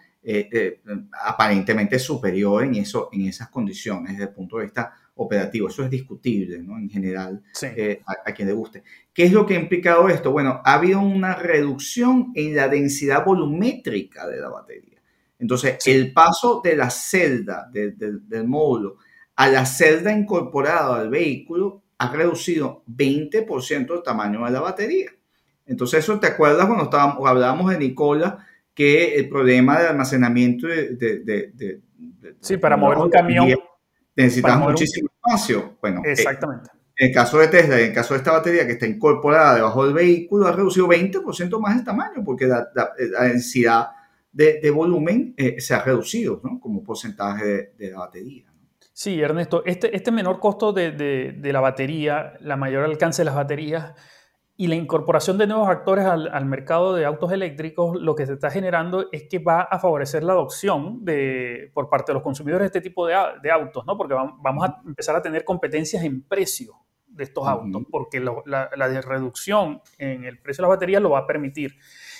aparentemente 1.25 1.96
es 1.96 2.03
superior 2.03 2.63
en, 2.63 2.75
eso, 2.75 3.10
en 3.12 3.22
esas 3.22 3.50
condiciones 3.50 4.12
desde 4.12 4.25
el 4.25 4.30
punto 4.30 4.58
de 4.58 4.65
vista 4.65 4.94
operativo. 5.15 5.68
Eso 5.68 5.84
es 5.84 5.89
discutible, 5.89 6.60
¿no? 6.60 6.77
En 6.77 6.89
general, 6.89 7.41
eh, 7.63 8.01
a, 8.06 8.32
quien 8.32 8.48
le 8.48 8.53
guste. 8.53 8.84
¿Qué 9.13 9.24
es 9.24 9.32
lo 9.32 9.46
que 9.46 9.56
ha 9.56 9.60
implicado 9.60 10.08
esto? 10.10 10.32
Bueno, 10.32 10.62
ha 10.63 10.74
habido 10.74 11.00
una 11.00 11.36
reducción 11.36 12.32
en 12.36 12.56
la 12.56 12.68
densidad 12.68 13.25
volumétrica 13.25 14.27
de 14.27 14.39
la 14.39 14.50
batería. 14.50 15.01
Entonces, 15.39 15.77
el 15.88 16.13
paso 16.13 16.62
de 16.63 16.75
la 16.75 16.91
celda, 16.91 17.68
del 17.72 18.48
módulo, 18.48 18.98
a 19.36 19.48
la 19.48 19.65
celda 19.65 20.12
incorporada 20.12 21.00
al 21.00 21.10
vehículo 21.10 21.82
ha 22.01 22.12
reducido 22.12 22.84
20% 22.88 23.96
el 23.96 24.01
tamaño 24.01 24.43
de 24.43 24.51
la 24.51 24.60
batería. 24.60 25.12
Entonces, 25.67 26.00
eso 26.00 26.20
te 26.20 26.25
acuerdas 26.25 26.65
cuando 26.65 26.86
estábamos, 26.86 27.29
hablábamos 27.29 27.70
de 27.70 27.77
Nicola, 27.77 28.43
que 28.74 29.15
el 29.15 29.29
problema 29.29 29.79
de 29.79 29.88
almacenamiento 29.89 30.65
de... 30.65 31.79
sí, 32.39 32.58
para 32.58 32.75
mover 32.75 32.98
un 32.98 33.10
camión. 33.12 33.50
Necesitas 34.15 34.58
muchísimo 34.58 35.10
espacio. 35.13 35.77
Bueno, 35.79 36.01
eh, 36.03 36.13
exactamente. 36.13 36.72
en 36.98 37.10
el 37.10 37.13
caso 37.13 37.38
de 37.38 37.48
Tesla, 37.50 37.79
en 37.79 37.89
el 37.89 37.93
caso 37.93 38.15
de 38.15 38.17
esta 38.17 38.31
batería 38.31 38.65
que 38.65 38.74
está 38.74 38.88
incorporada 38.88 39.55
debajo 39.55 39.86
del 39.86 39.93
vehículo, 39.93 40.48
ha 40.48 40.53
reducido 40.53 40.88
20% 40.88 41.60
más 41.60 41.77
el 41.77 41.84
tamaño, 41.84 42.24
porque 42.25 42.48
la, 42.48 42.67
densidad 43.27 43.89
de, 44.31 44.72
volumen 44.72 45.36
eh, 45.38 45.62
se 45.62 45.75
ha 45.75 45.84
reducido 45.84 46.41
¿no? 46.43 46.60
como 46.60 46.84
porcentaje 46.84 47.74
de, 47.77 47.91
la 47.91 48.00
batería. 48.00 48.50
Sí, 49.01 49.20
Ernesto, 49.20 49.63
este, 49.65 49.96
este 49.96 50.12
menor 50.12 50.39
costo 50.39 50.74
de, 50.74 50.91
de, 50.91 51.51
la 51.53 51.60
batería, 51.60 52.34
la 52.39 52.55
mayor 52.55 52.84
alcance 52.84 53.24
de 53.24 53.25
las 53.25 53.34
baterías, 53.34 53.96
y 54.55 54.67
la 54.67 54.75
incorporación 54.75 55.39
de 55.39 55.48
nuevos 55.48 55.70
actores 55.70 56.05
al, 56.05 56.46
mercado 56.46 56.93
de 56.93 57.03
autos 57.05 57.31
eléctricos 57.31 58.00
lo 58.00 58.13
que 58.13 58.27
se 58.27 58.34
está 58.34 58.51
generando 58.51 59.08
es 59.12 59.24
que 59.24 59.39
va 59.39 59.62
a 59.62 59.79
favorecer 59.79 60.22
la 60.22 60.34
adopción 60.34 61.03
de, 61.03 61.72
por 61.74 61.89
parte 61.89 62.12
de 62.12 62.13
los 62.13 62.22
consumidores 62.22 62.62
de 62.62 62.77
este 62.77 62.81
tipo 62.81 63.08
de, 63.08 63.15
autos, 63.51 63.88
¿no? 63.88 63.98
Porque 63.98 64.13
vamos 64.13 64.70
a 64.70 64.79
empezar 64.86 65.15
a 65.15 65.22
tener 65.24 65.46
competencias 65.46 66.03
en 66.03 66.22
precio 66.22 66.75
de 67.08 67.24
estos 67.24 67.48
autos, 67.48 67.81
porque 67.89 68.20
la, 68.20 68.70
la, 68.75 69.01
reducción 69.01 69.81
en 69.98 70.25
el 70.25 70.39
precio 70.39 70.62
de 70.62 70.70
las 70.70 70.77
baterías 70.77 71.01
lo 71.01 71.10
va 71.10 71.22
a 71.22 71.25
permitir. 71.25 71.75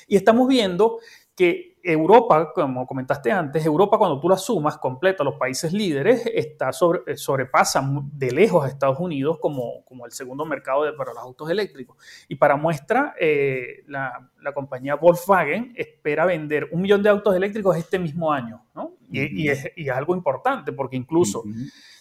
Y 0.08 0.16
estamos 0.16 0.48
viendo 0.48 0.98
que 1.36 1.71
Europa, 1.84 2.52
como 2.54 2.86
comentaste 2.86 3.32
antes, 3.32 3.66
Europa 3.66 3.98
cuando 3.98 4.20
tú 4.20 4.30
la 4.30 4.38
sumas 4.38 4.78
completa, 4.78 5.24
los 5.24 5.36
países 5.36 5.74
líderes, 5.74 6.26
está 6.34 6.72
sobre, 6.72 7.02
eh, 7.08 7.18
sobrepasa 7.18 7.82
de 8.14 8.32
lejos 8.32 8.64
a 8.64 8.68
Estados 8.68 9.00
Unidos 9.00 9.38
como, 9.40 9.84
como 9.86 10.06
el 10.06 10.12
segundo 10.12 10.46
mercado 10.46 10.84
de, 10.84 10.94
para 10.94 11.14
los 11.14 11.22
autos 11.22 11.50
eléctricos. 11.50 11.98
Y 12.28 12.36
para 12.36 12.56
muestra, 12.56 13.16
eh, 13.20 13.84
la, 13.88 14.30
la, 14.42 14.54
compañía 14.54 14.96
Volkswagen 14.96 15.74
espera 15.76 16.26
vender 16.26 16.70
un 16.72 16.82
millón 16.82 17.02
de 17.04 17.10
autos 17.10 17.36
eléctricos 17.36 17.76
este 17.78 18.00
mismo 18.00 18.32
año, 18.32 18.66
¿no? 18.76 18.96
y, 19.12 19.44
y, 19.44 19.50
es, 19.50 19.72
y, 19.76 19.90
es, 19.90 19.96
algo 19.96 20.16
importante 20.16 20.72
porque 20.72 20.96
incluso 20.96 21.44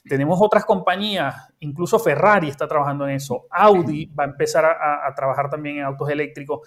tenemos 0.04 0.38
otras 0.40 0.64
compañías, 0.64 1.52
incluso 1.60 1.98
Ferrari 1.98 2.48
está 2.48 2.68
trabajando 2.68 3.06
en 3.08 3.16
eso, 3.16 3.46
Audi 3.50 4.06
va 4.06 4.24
a 4.24 4.28
empezar 4.28 4.64
a, 4.64 5.06
a 5.06 5.14
trabajar 5.14 5.50
también 5.50 5.78
en 5.78 5.84
autos 5.84 6.08
eléctricos 6.08 6.60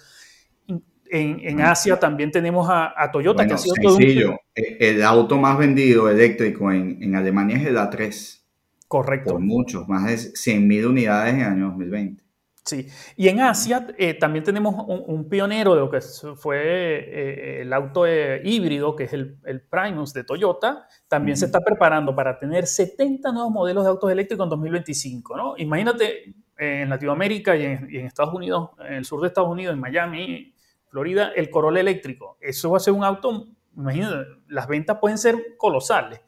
en, 1.14 1.60
Asia 1.60 1.98
también 1.98 2.30
tenemos 2.30 2.68
a, 2.70 3.10
Toyota, 3.12 3.46
que 3.46 3.54
ha 3.54 3.58
sido 3.58 3.74
sencillo. 3.76 4.36
E, 4.54 4.76
el 4.80 5.02
auto 5.02 5.38
más 5.38 5.56
vendido 5.58 6.10
eléctrico 6.10 6.72
en, 6.72 7.14
Alemania 7.14 7.56
es 7.56 7.66
el 7.66 7.76
A3. 7.76 8.42
Correcto. 8.88 9.32
Por 9.32 9.40
muchos, 9.40 9.88
más 9.88 10.06
de 10.06 10.14
100.000 10.14 10.86
unidades 10.86 11.34
en 11.34 11.40
el 11.40 11.46
año 11.46 11.66
2020. 11.66 12.24
Sí, 12.64 12.88
y 13.16 13.28
en 13.28 13.40
Asia 13.40 13.86
eh, 13.98 14.14
también 14.14 14.42
tenemos 14.42 14.74
un, 14.88 15.28
pionero 15.28 15.74
de 15.74 15.80
lo 15.80 15.90
que 15.90 16.00
fue 16.00 16.56
eh, 16.56 17.60
el 17.60 17.70
auto 17.74 18.06
eh, 18.06 18.40
híbrido, 18.42 18.96
que 18.96 19.04
es 19.04 19.12
el, 19.12 19.36
el, 19.44 19.60
Primus 19.60 20.14
de 20.14 20.24
Toyota, 20.24 20.88
también 21.06 21.36
se 21.36 21.44
está 21.44 21.60
preparando 21.60 22.16
para 22.16 22.38
tener 22.38 22.66
70 22.66 23.32
nuevos 23.32 23.52
modelos 23.52 23.84
de 23.84 23.90
autos 23.90 24.10
eléctricos 24.10 24.44
en 24.44 24.50
2025, 24.50 25.36
¿no? 25.36 25.54
Imagínate 25.58 26.34
en 26.56 26.88
Latinoamérica 26.88 27.54
y 27.54 27.64
en, 27.66 27.88
y 27.90 27.98
en 27.98 28.06
Estados 28.06 28.32
Unidos, 28.32 28.70
en 28.78 28.94
el 28.94 29.04
sur 29.04 29.20
de 29.20 29.26
Estados 29.26 29.50
Unidos, 29.50 29.74
en 29.74 29.80
Miami, 29.80 30.53
Florida, 30.94 31.32
el 31.34 31.50
Corolla 31.50 31.80
eléctrico. 31.80 32.38
Eso 32.40 32.70
va 32.70 32.76
a 32.76 32.80
ser 32.80 32.94
un 32.94 33.02
auto, 33.02 33.48
imagínate, 33.76 34.28
las 34.46 34.68
ventas 34.68 34.96
pueden 35.00 35.18
ser 35.18 35.56
colosales. 35.56 36.20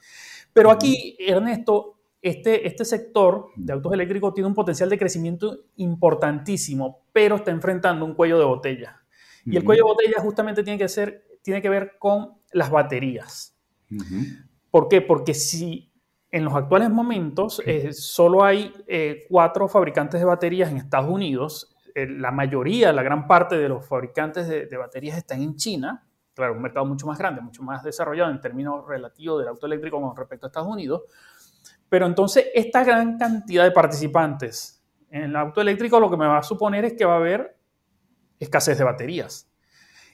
Pero 0.52 0.72
aquí, 0.72 1.16
Ernesto, 1.20 2.00
este, 2.20 2.66
este 2.66 2.84
sector 2.84 3.50
de 3.54 3.74
autos 3.74 3.92
eléctricos 3.92 4.34
tiene 4.34 4.48
un 4.48 4.56
potencial 4.56 4.90
de 4.90 4.98
crecimiento 4.98 5.56
importantísimo, 5.76 7.04
pero 7.12 7.36
está 7.36 7.52
enfrentando 7.52 8.04
un 8.04 8.14
cuello 8.14 8.40
de 8.40 8.44
botella. 8.44 9.00
Y 9.44 9.56
el 9.56 9.62
cuello 9.62 9.84
de 9.84 9.92
botella 9.92 10.20
justamente 10.20 10.64
tiene 10.64 10.80
que, 10.80 10.88
ser, 10.88 11.24
tiene 11.42 11.62
que 11.62 11.68
ver 11.68 11.92
con 12.00 12.32
las 12.50 12.68
baterías. 12.68 13.56
¿Por 14.72 14.88
qué? 14.88 15.00
Porque 15.00 15.32
si 15.32 15.92
en 16.32 16.44
los 16.44 16.54
actuales 16.54 16.90
momentos 16.90 17.62
eh, 17.64 17.92
solo 17.92 18.42
hay 18.42 18.72
eh, 18.88 19.26
cuatro 19.28 19.68
fabricantes 19.68 20.18
de 20.18 20.26
baterías 20.26 20.72
en 20.72 20.78
Estados 20.78 21.08
Unidos, 21.08 21.75
la 22.04 22.30
mayoría, 22.30 22.92
la 22.92 23.02
gran 23.02 23.26
parte 23.26 23.56
de 23.56 23.68
los 23.70 23.86
fabricantes 23.86 24.46
de, 24.48 24.76
baterías 24.76 25.16
están 25.16 25.40
en 25.40 25.56
China, 25.56 26.06
claro, 26.34 26.52
un 26.52 26.60
mercado 26.60 26.84
mucho 26.84 27.06
más 27.06 27.16
grande, 27.16 27.40
mucho 27.40 27.62
más 27.62 27.82
desarrollado 27.82 28.30
en 28.30 28.40
términos 28.40 28.86
relativos 28.86 29.38
del 29.38 29.48
auto 29.48 29.64
eléctrico 29.64 29.98
con 30.00 30.14
respecto 30.14 30.46
a 30.46 30.48
Estados 30.48 30.68
Unidos. 30.68 31.04
Pero 31.88 32.06
entonces, 32.06 32.48
esta 32.54 32.84
gran 32.84 33.16
cantidad 33.16 33.64
de 33.64 33.70
participantes 33.70 34.84
en 35.08 35.22
el 35.22 35.36
auto 35.36 35.62
eléctrico 35.62 35.98
lo 35.98 36.10
que 36.10 36.18
me 36.18 36.26
va 36.26 36.38
a 36.38 36.42
suponer 36.42 36.84
es 36.84 36.94
que 36.94 37.06
va 37.06 37.14
a 37.14 37.18
haber 37.18 37.56
escasez 38.38 38.76
de 38.76 38.84
baterías. 38.84 39.50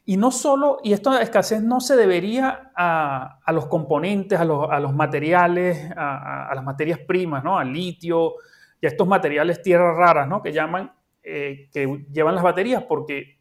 Y 0.04 0.16
no 0.16 0.30
solo, 0.30 0.78
y 0.82 0.92
esta 0.92 1.20
escasez 1.20 1.62
no 1.62 1.80
se 1.80 1.96
debería 1.96 2.72
a, 2.76 3.40
los 3.52 3.66
componentes, 3.66 4.38
a 4.38 4.44
los, 4.44 4.94
materiales, 4.94 5.90
a, 5.96 6.52
las 6.54 6.64
materias 6.64 7.00
primas, 7.00 7.42
¿no? 7.42 7.58
Al 7.58 7.72
litio 7.72 8.34
y 8.80 8.86
a 8.86 8.88
estos 8.88 9.06
materiales 9.06 9.62
tierras 9.62 9.96
raras, 9.96 10.28
¿no? 10.28 10.42
Que 10.42 10.52
llaman 10.52 10.92
eh, 11.24 11.68
que 11.72 12.04
llevan 12.12 12.34
las 12.34 12.42
baterías 12.42 12.82
porque 12.82 13.38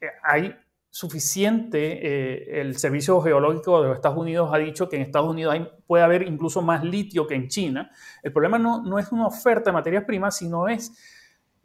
eh, 0.00 0.06
hay 0.22 0.54
suficiente, 0.88 2.00
eh, 2.02 2.60
el 2.60 2.76
Servicio 2.76 3.20
Geológico 3.20 3.80
de 3.80 3.88
los 3.88 3.96
Estados 3.96 4.18
Unidos 4.18 4.50
ha 4.52 4.58
dicho 4.58 4.88
que 4.88 4.96
en 4.96 5.02
Estados 5.02 5.30
Unidos 5.30 5.54
puede 5.86 6.02
haber 6.02 6.22
incluso 6.22 6.62
más 6.62 6.82
litio 6.82 7.26
que 7.26 7.34
en 7.36 7.48
China. 7.48 7.90
El 8.22 8.32
problema 8.32 8.58
no, 8.58 8.82
no 8.82 8.98
es 8.98 9.12
una 9.12 9.26
oferta 9.26 9.70
de 9.70 9.74
materias 9.74 10.04
primas, 10.04 10.36
sino 10.36 10.66
es 10.66 10.92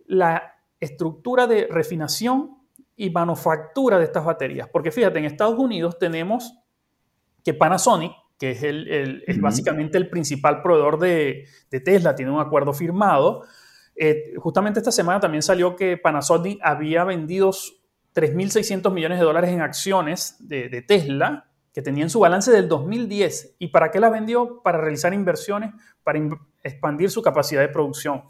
la 0.06 0.54
estructura 0.80 1.48
de 1.48 1.68
refinación 1.72 2.58
y 2.96 3.10
manufactura 3.10 3.98
de 3.98 4.06
estas 4.06 4.26
baterías. 4.26 4.70
Porque 4.72 4.92
fíjate, 4.92 5.20
en 5.20 5.26
Estados 5.26 5.58
Unidos 5.58 5.98
tenemos 5.98 6.54
que 7.44 7.54
Panasonic, 7.54 8.12
que 8.38 8.52
es, 8.52 8.64
el, 8.64 9.24
básicamente 9.40 9.98
el 9.98 10.10
principal 10.10 10.62
proveedor 10.62 11.00
de, 11.00 11.46
de 11.72 11.80
Tesla, 11.80 12.14
tiene 12.14 12.32
un 12.32 12.42
acuerdo 12.42 12.74
firmado 12.74 13.44
eh, 13.96 14.34
justamente 14.38 14.80
esta 14.80 14.92
semana 14.92 15.20
también 15.20 15.42
salió 15.42 15.76
que 15.76 15.98
Panasonic 15.98 16.60
había 16.62 17.04
vendido 17.04 17.52
3.600 17.52 18.92
millones 18.92 19.20
de 19.20 19.26
dólares 19.26 19.52
en 19.52 19.62
acciones 19.62 20.36
de, 20.40 20.82
Tesla 20.82 21.50
que 21.74 21.82
tenían 21.82 22.10
su 22.10 22.20
balance 22.20 22.52
del 22.52 22.68
2010. 22.68 23.56
¿Y 23.60 23.68
para 23.68 23.92
qué 23.92 24.00
las 24.00 24.12
vendió? 24.12 24.62
Para 24.64 24.80
realizar 24.80 25.14
inversiones, 25.14 25.72
para 26.04 26.20
expandir 26.64 27.10
su 27.10 27.22
capacidad 27.22 27.62
de 27.62 27.68
producción. 27.68 28.24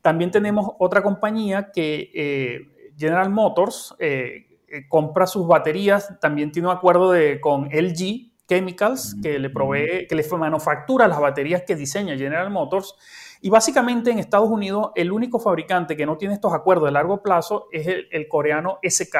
También 0.00 0.30
tenemos 0.30 0.72
otra 0.78 1.02
compañía 1.02 1.70
que 1.72 2.10
eh, 2.14 2.92
General 2.96 3.28
Motors 3.28 3.94
eh, 3.98 4.46
compra 4.88 5.26
sus 5.26 5.46
baterías, 5.46 6.18
también 6.20 6.52
tiene 6.52 6.68
un 6.68 6.74
acuerdo 6.74 7.12
de, 7.12 7.40
con 7.40 7.66
LG 7.66 8.30
Chemicals 8.48 9.16
que 9.22 9.38
le 9.38 9.50
provee, 9.50 10.06
que 10.08 10.14
le 10.14 10.26
manufactura 10.38 11.06
las 11.06 11.20
baterías 11.20 11.62
que 11.66 11.76
diseña 11.76 12.16
General 12.16 12.50
Motors 12.50 12.96
y 13.40 13.50
básicamente 13.50 14.10
en 14.10 14.18
Estados 14.18 14.48
Unidos 14.48 14.90
el 14.94 15.12
único 15.12 15.38
fabricante 15.38 15.96
que 15.96 16.06
no 16.06 16.16
tiene 16.16 16.34
estos 16.34 16.52
acuerdos 16.52 16.86
de 16.86 16.92
largo 16.92 17.22
plazo 17.22 17.68
es 17.72 17.86
el, 18.10 18.28
coreano 18.28 18.78
SK. 18.82 19.16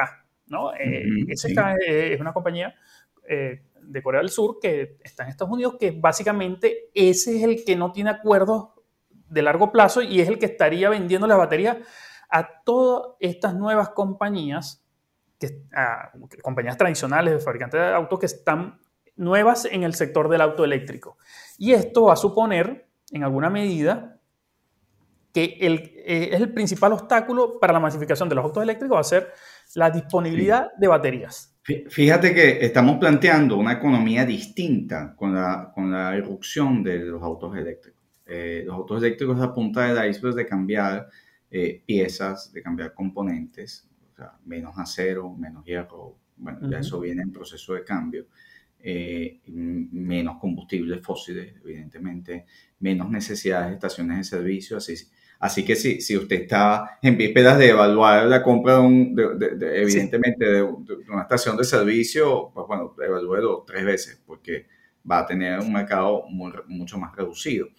¿no? 0.47 0.73
Eh, 0.73 1.05
SK 1.35 1.59
es, 1.85 2.19
una 2.21 2.33
compañía 2.33 2.75
eh, 3.27 3.63
de 3.81 4.03
Corea 4.03 4.21
del 4.21 4.29
Sur 4.29 4.59
que 4.61 4.97
está 5.03 5.23
en 5.23 5.29
Estados 5.29 5.53
Unidos 5.53 5.75
que 5.79 5.91
básicamente 5.91 6.89
ese 6.93 7.37
es 7.37 7.43
el 7.43 7.63
que 7.65 7.75
no 7.75 7.91
tiene 7.91 8.11
acuerdos 8.11 8.69
de 9.09 9.41
largo 9.41 9.71
plazo 9.71 10.01
y 10.01 10.21
es 10.21 10.27
el 10.27 10.37
que 10.37 10.45
estaría 10.45 10.89
vendiendo 10.89 11.25
las 11.25 11.37
baterías 11.37 11.77
a 12.29 12.61
todas 12.63 13.15
estas 13.19 13.55
nuevas 13.55 13.89
compañías, 13.89 14.85
que, 15.39 15.65
compañías 16.41 16.77
tradicionales 16.77 17.33
de 17.33 17.39
fabricantes 17.39 17.79
de 17.79 17.93
autos 17.93 18.19
que 18.19 18.25
están 18.25 18.79
nuevas 19.15 19.65
en 19.65 19.83
el 19.83 19.93
sector 19.95 20.29
del 20.29 20.41
auto 20.41 20.63
eléctrico. 20.63 21.17
Y 21.57 21.73
esto 21.73 22.03
va 22.03 22.13
a 22.13 22.17
suponer 22.17 22.90
en 23.11 23.23
alguna 23.23 23.49
medida, 23.49 24.19
que 25.33 25.57
el, 25.61 25.93
eh, 26.05 26.29
es 26.33 26.41
el 26.41 26.53
principal 26.53 26.93
obstáculo 26.93 27.59
para 27.59 27.73
la 27.73 27.79
masificación 27.79 28.27
de 28.29 28.35
los 28.35 28.43
autos 28.43 28.63
eléctricos, 28.63 28.95
va 28.97 29.01
a 29.01 29.03
ser 29.03 29.31
la 29.75 29.89
disponibilidad 29.89 30.71
de 30.77 30.87
baterías. 30.87 31.55
Fíjate 31.89 32.33
que 32.33 32.65
estamos 32.65 32.97
planteando 32.97 33.55
una 33.57 33.73
economía 33.73 34.25
distinta 34.25 35.15
con 35.15 35.35
la, 35.35 35.71
con 35.73 35.91
la 35.91 36.17
irrupción 36.17 36.83
de 36.83 36.99
los 36.99 37.21
autos 37.21 37.55
eléctricos. 37.55 38.01
Eh, 38.25 38.63
los 38.65 38.75
autos 38.75 39.03
eléctricos 39.03 39.39
a 39.39 39.53
punta 39.53 39.93
de 39.93 40.09
iceberg 40.09 40.35
de 40.35 40.45
cambiar 40.45 41.07
eh, 41.49 41.83
piezas, 41.85 42.51
de 42.51 42.61
cambiar 42.63 42.93
componentes, 42.93 43.87
o 44.11 44.15
sea, 44.15 44.33
menos 44.45 44.77
acero, 44.77 45.33
menos 45.35 45.63
hierro, 45.65 46.17
bueno, 46.37 46.59
ya 46.69 46.79
eso 46.79 46.99
viene 46.99 47.21
en 47.21 47.31
proceso 47.31 47.73
de 47.73 47.83
cambio. 47.83 48.25
Eh, 48.83 49.41
menos 49.47 50.37
combustibles 50.39 51.01
fósiles, 51.01 51.53
evidentemente, 51.63 52.45
menos 52.79 53.09
necesidades 53.09 53.69
de 53.69 53.73
estaciones 53.75 54.17
de 54.17 54.23
servicio, 54.23 54.77
así, 54.77 54.95
Así 55.41 55.65
que 55.65 55.75
si, 55.75 56.01
si 56.01 56.15
usted 56.15 56.43
está 56.43 56.99
en 57.01 57.17
vísperas 57.17 57.57
de 57.57 57.69
evaluar 57.69 58.27
la 58.27 58.43
compra, 58.43 58.75
de, 58.75 58.79
un, 58.81 59.15
evidentemente, 59.73 60.45
de, 60.45 60.61
una 60.61 61.23
estación 61.23 61.57
de 61.57 61.63
servicio, 61.63 62.51
pues 62.53 62.67
bueno, 62.67 62.95
evalúelo 63.03 63.63
tres 63.65 63.83
veces, 63.83 64.21
porque 64.23 64.67
va 65.09 65.19
a 65.19 65.25
tener 65.25 65.59
un 65.59 65.73
mercado 65.73 66.25
mucho 66.29 66.99
más 66.99 67.15
reducido. 67.15 67.69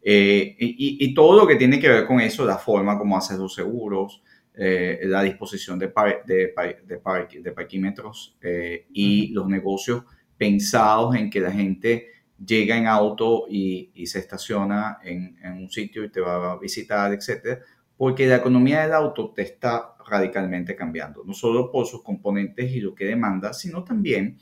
Eh, 0.00 0.54
y, 0.60 1.12
todo 1.12 1.36
lo 1.36 1.44
que 1.44 1.56
tiene 1.56 1.80
que 1.80 1.88
ver 1.88 2.06
con 2.06 2.20
eso, 2.20 2.44
la 2.44 2.56
forma 2.56 2.96
como 2.96 3.16
haces 3.16 3.36
los 3.36 3.52
seguros, 3.52 4.22
eh, 4.54 5.00
la 5.02 5.24
disposición 5.24 5.76
de, 5.76 5.92
de, 6.24 6.54
de, 6.86 7.50
parquímetros 7.50 8.36
eh, 8.40 8.86
y 8.92 9.32
los 9.32 9.48
negocios 9.48 10.04
pensados 10.38 11.16
en 11.16 11.28
que 11.28 11.40
la 11.40 11.50
gente 11.50 12.06
llega 12.44 12.76
en 12.76 12.86
auto 12.86 13.46
y, 13.48 13.90
se 14.06 14.20
estaciona 14.20 14.98
en, 15.02 15.36
un 15.44 15.70
sitio 15.70 16.04
y 16.04 16.10
te 16.10 16.20
va 16.20 16.52
a 16.52 16.58
visitar, 16.58 17.12
etcétera, 17.12 17.60
porque 17.96 18.26
la 18.26 18.36
economía 18.36 18.82
del 18.82 18.92
auto 18.92 19.32
te 19.34 19.42
está 19.42 19.94
radicalmente 20.08 20.76
cambiando, 20.76 21.24
no 21.24 21.34
solo 21.34 21.70
por 21.70 21.86
sus 21.86 22.02
componentes 22.02 22.70
y 22.70 22.80
lo 22.80 22.94
que 22.94 23.06
demanda, 23.06 23.52
sino 23.52 23.84
también 23.84 24.38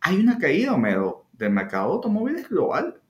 hay 0.00 0.16
una 0.16 0.38
caída, 0.38 0.72
Homero, 0.72 1.26
del 1.32 1.50
mercado 1.50 1.88
de 1.88 1.94
automóviles 1.94 2.48
global. 2.48 3.00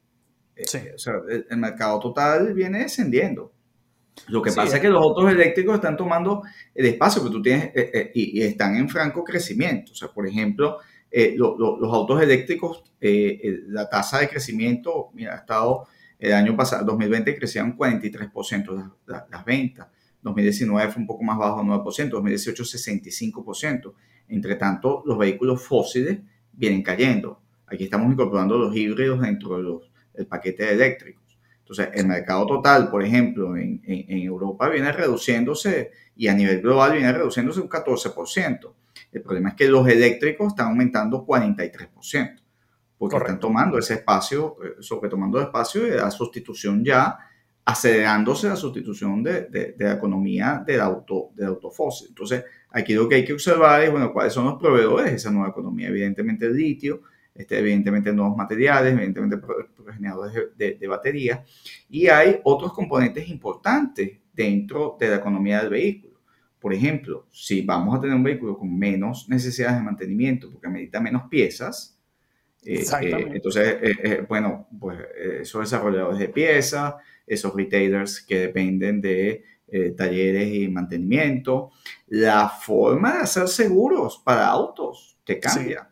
Sí. 0.56 0.78
o 0.94 0.98
sea, 0.98 1.14
el, 1.28 1.56
mercado 1.56 1.98
total 1.98 2.52
viene 2.54 2.80
descendiendo. 2.80 3.52
Lo 4.28 4.42
que 4.42 4.52
pasa 4.52 4.76
es 4.76 4.82
que 4.82 4.88
los 4.88 5.02
autos 5.02 5.30
eléctricos 5.30 5.74
están 5.74 5.96
tomando 5.96 6.42
el 6.74 6.86
espacio 6.86 7.24
que 7.24 7.30
tú 7.30 7.40
tienes 7.40 7.64
eh, 7.74 7.90
eh, 7.94 8.10
y, 8.14 8.42
están 8.42 8.76
en 8.76 8.88
franco 8.88 9.24
crecimiento. 9.24 9.92
O 9.92 9.94
sea, 9.94 10.08
por 10.08 10.26
ejemplo, 10.26 10.78
eh, 11.12 11.34
los 11.36 11.92
autos 11.92 12.22
eléctricos, 12.22 12.84
la 13.00 13.88
tasa 13.88 14.20
de 14.20 14.28
crecimiento, 14.28 15.10
mira, 15.12 15.34
ha 15.34 15.38
estado 15.38 15.86
el 16.18 16.32
año 16.34 16.56
pasado, 16.56 16.84
2020 16.84 17.36
crecían 17.36 17.76
43% 17.76 18.92
las, 19.06 19.24
las, 19.28 19.44
ventas, 19.44 19.88
2019 20.22 20.92
fue 20.92 21.00
un 21.00 21.06
poco 21.06 21.24
más 21.24 21.36
bajo, 21.36 21.62
9%, 21.62 22.08
2018 22.08 22.62
65%. 22.62 23.92
Entre 24.28 24.54
tanto, 24.54 25.02
los 25.04 25.18
vehículos 25.18 25.62
fósiles 25.62 26.20
vienen 26.52 26.82
cayendo. 26.82 27.40
Aquí 27.66 27.84
estamos 27.84 28.12
incorporando 28.12 28.56
los 28.56 28.74
híbridos 28.76 29.20
dentro 29.20 29.82
del 30.14 30.26
paquete 30.26 30.72
eléctrico. 30.72 31.22
Entonces, 31.58 31.88
el 31.94 32.06
mercado 32.06 32.46
total, 32.46 32.90
por 32.90 33.02
ejemplo, 33.02 33.56
en, 33.56 33.80
Europa 33.86 34.68
viene 34.68 34.92
reduciéndose 34.92 35.90
y 36.16 36.28
a 36.28 36.34
nivel 36.34 36.60
global 36.60 36.92
viene 36.92 37.12
reduciéndose 37.12 37.60
un 37.60 37.68
14%. 37.68 38.72
El 39.12 39.22
problema 39.22 39.50
es 39.50 39.54
que 39.54 39.68
los 39.68 39.86
eléctricos 39.86 40.48
están 40.48 40.68
aumentando 40.68 41.26
43%, 41.26 42.40
porque 42.96 43.16
están 43.16 43.38
tomando 43.38 43.78
ese 43.78 43.94
espacio, 43.94 44.56
eh, 44.64 44.74
sobre 44.80 45.10
tomando 45.10 45.40
espacio 45.40 45.82
de 45.82 45.96
la 45.96 46.10
sustitución 46.10 46.82
ya, 46.82 47.18
acelerándose 47.64 48.48
la 48.48 48.56
sustitución 48.56 49.22
de, 49.22 49.76
la 49.78 49.92
economía 49.92 50.62
del 50.66 50.80
auto, 50.80 51.30
del 51.34 51.48
auto 51.48 51.70
fósil. 51.70 52.08
Entonces, 52.08 52.44
aquí 52.70 52.94
lo 52.94 53.08
que 53.08 53.16
hay 53.16 53.24
que 53.24 53.34
observar 53.34 53.82
es, 53.82 53.90
bueno, 53.90 54.12
cuáles 54.12 54.32
son 54.32 54.46
los 54.46 54.58
proveedores 54.58 55.10
de 55.10 55.16
esa 55.16 55.30
nueva 55.30 55.50
economía. 55.50 55.88
Evidentemente 55.88 56.46
el 56.46 56.56
litio, 56.56 57.02
este, 57.34 57.58
evidentemente 57.58 58.12
nuevos 58.12 58.36
materiales, 58.36 58.92
evidentemente 58.92 59.38
generadores 59.92 60.34
de, 60.56 60.74
de 60.74 60.86
batería, 60.88 61.44
y 61.88 62.08
hay 62.08 62.40
otros 62.44 62.72
componentes 62.72 63.28
importantes 63.28 64.18
dentro 64.32 64.96
de 64.98 65.10
la 65.10 65.16
economía 65.16 65.60
del 65.60 65.70
vehículo. 65.70 66.11
Por 66.62 66.72
ejemplo, 66.72 67.26
si 67.30 67.60
vamos 67.60 67.98
a 67.98 68.00
tener 68.00 68.16
un 68.16 68.22
vehículo 68.22 68.56
con 68.56 68.78
menos 68.78 69.28
necesidades 69.28 69.76
de 69.76 69.82
mantenimiento, 69.82 70.50
porque 70.50 70.68
necesita 70.68 71.00
menos 71.00 71.24
piezas, 71.28 71.98
eh, 72.64 72.84
eh, 73.02 73.30
entonces, 73.34 73.76
eh, 73.82 74.24
bueno, 74.28 74.68
pues 74.78 74.98
esos 75.40 75.62
desarrolladores 75.62 76.20
de 76.20 76.28
piezas, 76.28 76.94
esos 77.26 77.54
retailers 77.54 78.22
que 78.22 78.38
dependen 78.38 79.00
de 79.00 79.44
talleres 79.96 80.52
y 80.54 80.68
mantenimiento, 80.68 81.70
la 82.06 82.48
forma 82.48 83.14
de 83.14 83.18
hacer 83.20 83.48
seguros 83.48 84.20
para 84.22 84.46
autos 84.46 85.18
te 85.24 85.40
cambia. 85.40 85.90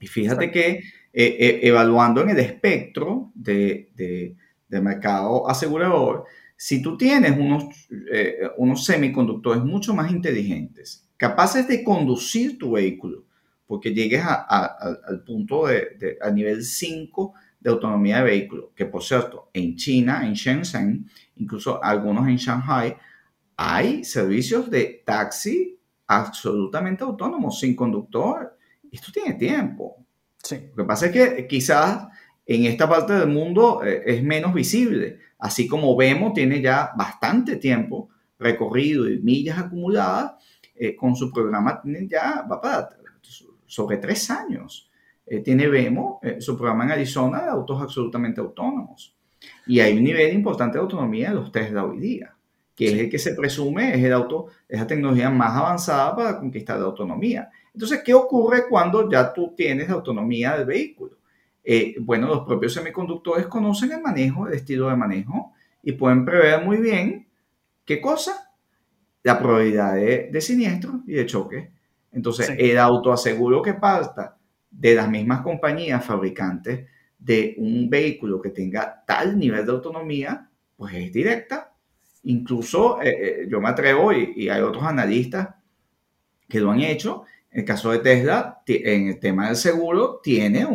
Y 0.00 0.06
fíjate 0.08 0.50
que 0.50 0.80
eh, 1.16 1.36
eh, 1.38 1.60
evaluando 1.62 2.22
en 2.22 2.30
el 2.30 2.40
espectro 2.40 3.30
de, 3.36 3.88
de, 3.94 4.36
mercado 4.80 5.48
asegurador, 5.48 6.24
si 6.64 6.80
tú 6.80 6.96
tienes 6.96 7.38
unos, 7.38 7.64
eh, 8.10 8.48
unos 8.56 8.86
semiconductores 8.86 9.62
mucho 9.62 9.92
más 9.92 10.10
inteligentes, 10.10 11.06
capaces 11.18 11.68
de 11.68 11.84
conducir 11.84 12.56
tu 12.56 12.70
vehículo, 12.70 13.26
porque 13.66 13.92
llegues 13.92 14.24
al 14.24 15.22
punto 15.26 15.66
de, 15.66 16.16
a 16.22 16.30
nivel 16.30 16.64
5 16.64 17.34
de 17.60 17.68
autonomía 17.68 18.16
de 18.16 18.30
vehículo, 18.30 18.72
que 18.74 18.86
por 18.86 19.02
cierto, 19.02 19.50
en 19.52 19.76
China, 19.76 20.26
en 20.26 20.32
Shenzhen, 20.32 21.06
incluso 21.36 21.84
algunos 21.84 22.26
en 22.28 22.36
Shanghai, 22.36 22.96
hay 23.58 24.02
servicios 24.02 24.70
de 24.70 25.02
taxi 25.04 25.78
absolutamente 26.06 27.04
autónomos, 27.04 27.60
sin 27.60 27.76
conductor 27.76 28.56
esto 28.90 29.12
tiene 29.12 29.34
tiempo. 29.34 29.96
Sí. 30.42 30.70
Lo 30.74 30.84
que 30.84 30.88
pasa 30.88 31.06
es 31.08 31.12
que 31.12 31.46
quizás 31.46 32.08
en 32.46 32.66
esta 32.66 32.88
parte 32.88 33.14
del 33.14 33.28
mundo 33.28 33.82
eh, 33.84 34.02
es 34.06 34.22
menos 34.22 34.52
visible. 34.54 35.18
Así 35.38 35.66
como 35.66 35.96
vemos, 35.96 36.32
tiene 36.34 36.60
ya 36.60 36.90
bastante 36.96 37.56
tiempo 37.56 38.10
recorrido 38.38 39.08
y 39.08 39.20
millas 39.20 39.58
acumuladas 39.58 40.34
eh, 40.74 40.94
con 40.96 41.16
su 41.16 41.32
programa, 41.32 41.80
ya 42.08 42.46
va 42.50 42.60
para 42.60 42.88
sobre 43.66 43.96
tres 43.98 44.30
años. 44.30 44.90
Eh, 45.26 45.40
tiene 45.40 45.68
Vemo 45.68 46.20
su 46.38 46.56
programa 46.56 46.84
en 46.84 46.92
Arizona 46.92 47.42
de 47.42 47.48
autos 47.48 47.80
absolutamente 47.80 48.40
autónomos. 48.40 49.16
Y 49.66 49.80
hay 49.80 49.96
un 49.96 50.04
nivel 50.04 50.34
importante 50.34 50.76
de 50.76 50.82
autonomía 50.82 51.30
de 51.30 51.36
los 51.36 51.50
Tesla 51.50 51.84
hoy 51.84 51.98
día, 51.98 52.34
que 52.74 52.86
es 52.86 52.98
el 52.98 53.10
que 53.10 53.18
se 53.18 53.34
presume 53.34 53.94
es 53.94 54.04
el 54.04 54.12
auto, 54.12 54.46
es 54.68 54.78
la 54.78 54.86
tecnología 54.86 55.30
más 55.30 55.56
avanzada 55.56 56.14
para 56.14 56.38
conquistar 56.38 56.78
la 56.78 56.86
autonomía. 56.86 57.50
Entonces, 57.72 58.02
¿qué 58.04 58.12
ocurre 58.14 58.68
cuando 58.68 59.10
ya 59.10 59.32
tú 59.32 59.54
tienes 59.56 59.88
autonomía 59.88 60.56
del 60.56 60.66
vehículo? 60.66 61.16
Eh, 61.64 61.94
bueno, 61.98 62.28
los 62.28 62.44
propios 62.44 62.74
semiconductores 62.74 63.46
conocen 63.46 63.92
el 63.92 64.02
manejo, 64.02 64.46
el 64.46 64.54
estilo 64.54 64.90
de 64.90 64.96
manejo 64.96 65.52
y 65.82 65.92
pueden 65.92 66.24
prever 66.24 66.62
muy 66.62 66.76
bien 66.76 67.26
qué 67.86 68.02
cosa, 68.02 68.50
la 69.22 69.38
probabilidad 69.38 69.94
de, 69.94 70.40
siniestro 70.42 71.00
y 71.06 71.14
de 71.14 71.24
choque. 71.24 71.70
Entonces, 72.12 72.50
el 72.58 72.78
autoaseguro 72.78 73.62
que 73.62 73.74
parta 73.74 74.36
de 74.70 74.94
las 74.94 75.08
mismas 75.08 75.40
compañías 75.40 76.04
fabricantes 76.04 76.86
de 77.18 77.54
un 77.56 77.88
vehículo 77.88 78.42
que 78.42 78.50
tenga 78.50 79.02
tal 79.06 79.38
nivel 79.38 79.64
de 79.64 79.72
autonomía, 79.72 80.50
pues 80.76 80.94
es 80.94 81.12
directa. 81.12 81.72
Incluso 82.24 83.00
eh, 83.00 83.08
eh, 83.08 83.46
yo 83.48 83.60
me 83.60 83.70
atrevo 83.70 84.12
y, 84.12 84.34
y, 84.36 84.48
hay 84.50 84.60
otros 84.60 84.84
analistas 84.84 85.48
que 86.46 86.60
lo 86.60 86.70
han 86.70 86.80
hecho 86.80 87.24
en 87.54 87.60
el 87.60 87.66
caso 87.66 87.92
de 87.92 88.00
Tesla, 88.00 88.62
en 88.66 89.08
el 89.10 89.20
tema 89.20 89.46
del 89.46 89.54
seguro, 89.54 90.20
tiene 90.20 90.66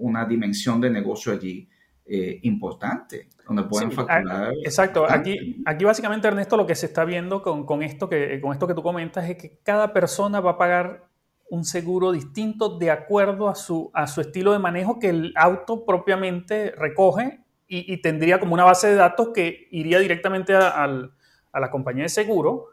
una 0.00 0.24
dimensión 0.24 0.80
de 0.80 0.90
negocio 0.90 1.32
allí 1.32 1.68
eh, 2.06 2.40
importante, 2.42 3.28
donde 3.46 3.64
pueden 3.64 3.92
facturar. 3.92 4.52
Exacto. 4.64 5.06
Aquí, 5.08 5.62
aquí 5.64 5.84
básicamente, 5.84 6.26
Ernesto, 6.26 6.56
lo 6.56 6.66
que 6.66 6.74
se 6.74 6.86
está 6.86 7.04
viendo 7.04 7.42
con, 7.42 7.82
esto 7.82 8.08
que, 8.08 8.40
con 8.40 8.52
esto 8.52 8.66
que 8.66 8.74
tú 8.74 8.82
comentas 8.82 9.28
es 9.28 9.36
que 9.36 9.60
cada 9.62 9.92
persona 9.92 10.40
va 10.40 10.52
a 10.52 10.58
pagar 10.58 11.08
un 11.50 11.64
seguro 11.64 12.12
distinto 12.12 12.78
de 12.78 12.90
acuerdo 12.90 13.48
a 13.48 13.54
su, 13.54 13.90
a 13.94 14.06
su 14.06 14.20
estilo 14.20 14.52
de 14.52 14.58
manejo 14.58 14.98
que 14.98 15.10
el 15.10 15.32
auto 15.36 15.84
propiamente 15.84 16.72
recoge 16.72 17.40
y, 17.72 18.02
tendría 18.02 18.40
como 18.40 18.54
una 18.54 18.64
base 18.64 18.88
de 18.88 18.96
datos 18.96 19.28
que 19.32 19.68
iría 19.70 20.00
directamente 20.00 20.52
a 20.56 20.88
la 20.88 21.70
compañía 21.70 22.02
de 22.02 22.08
seguro 22.08 22.70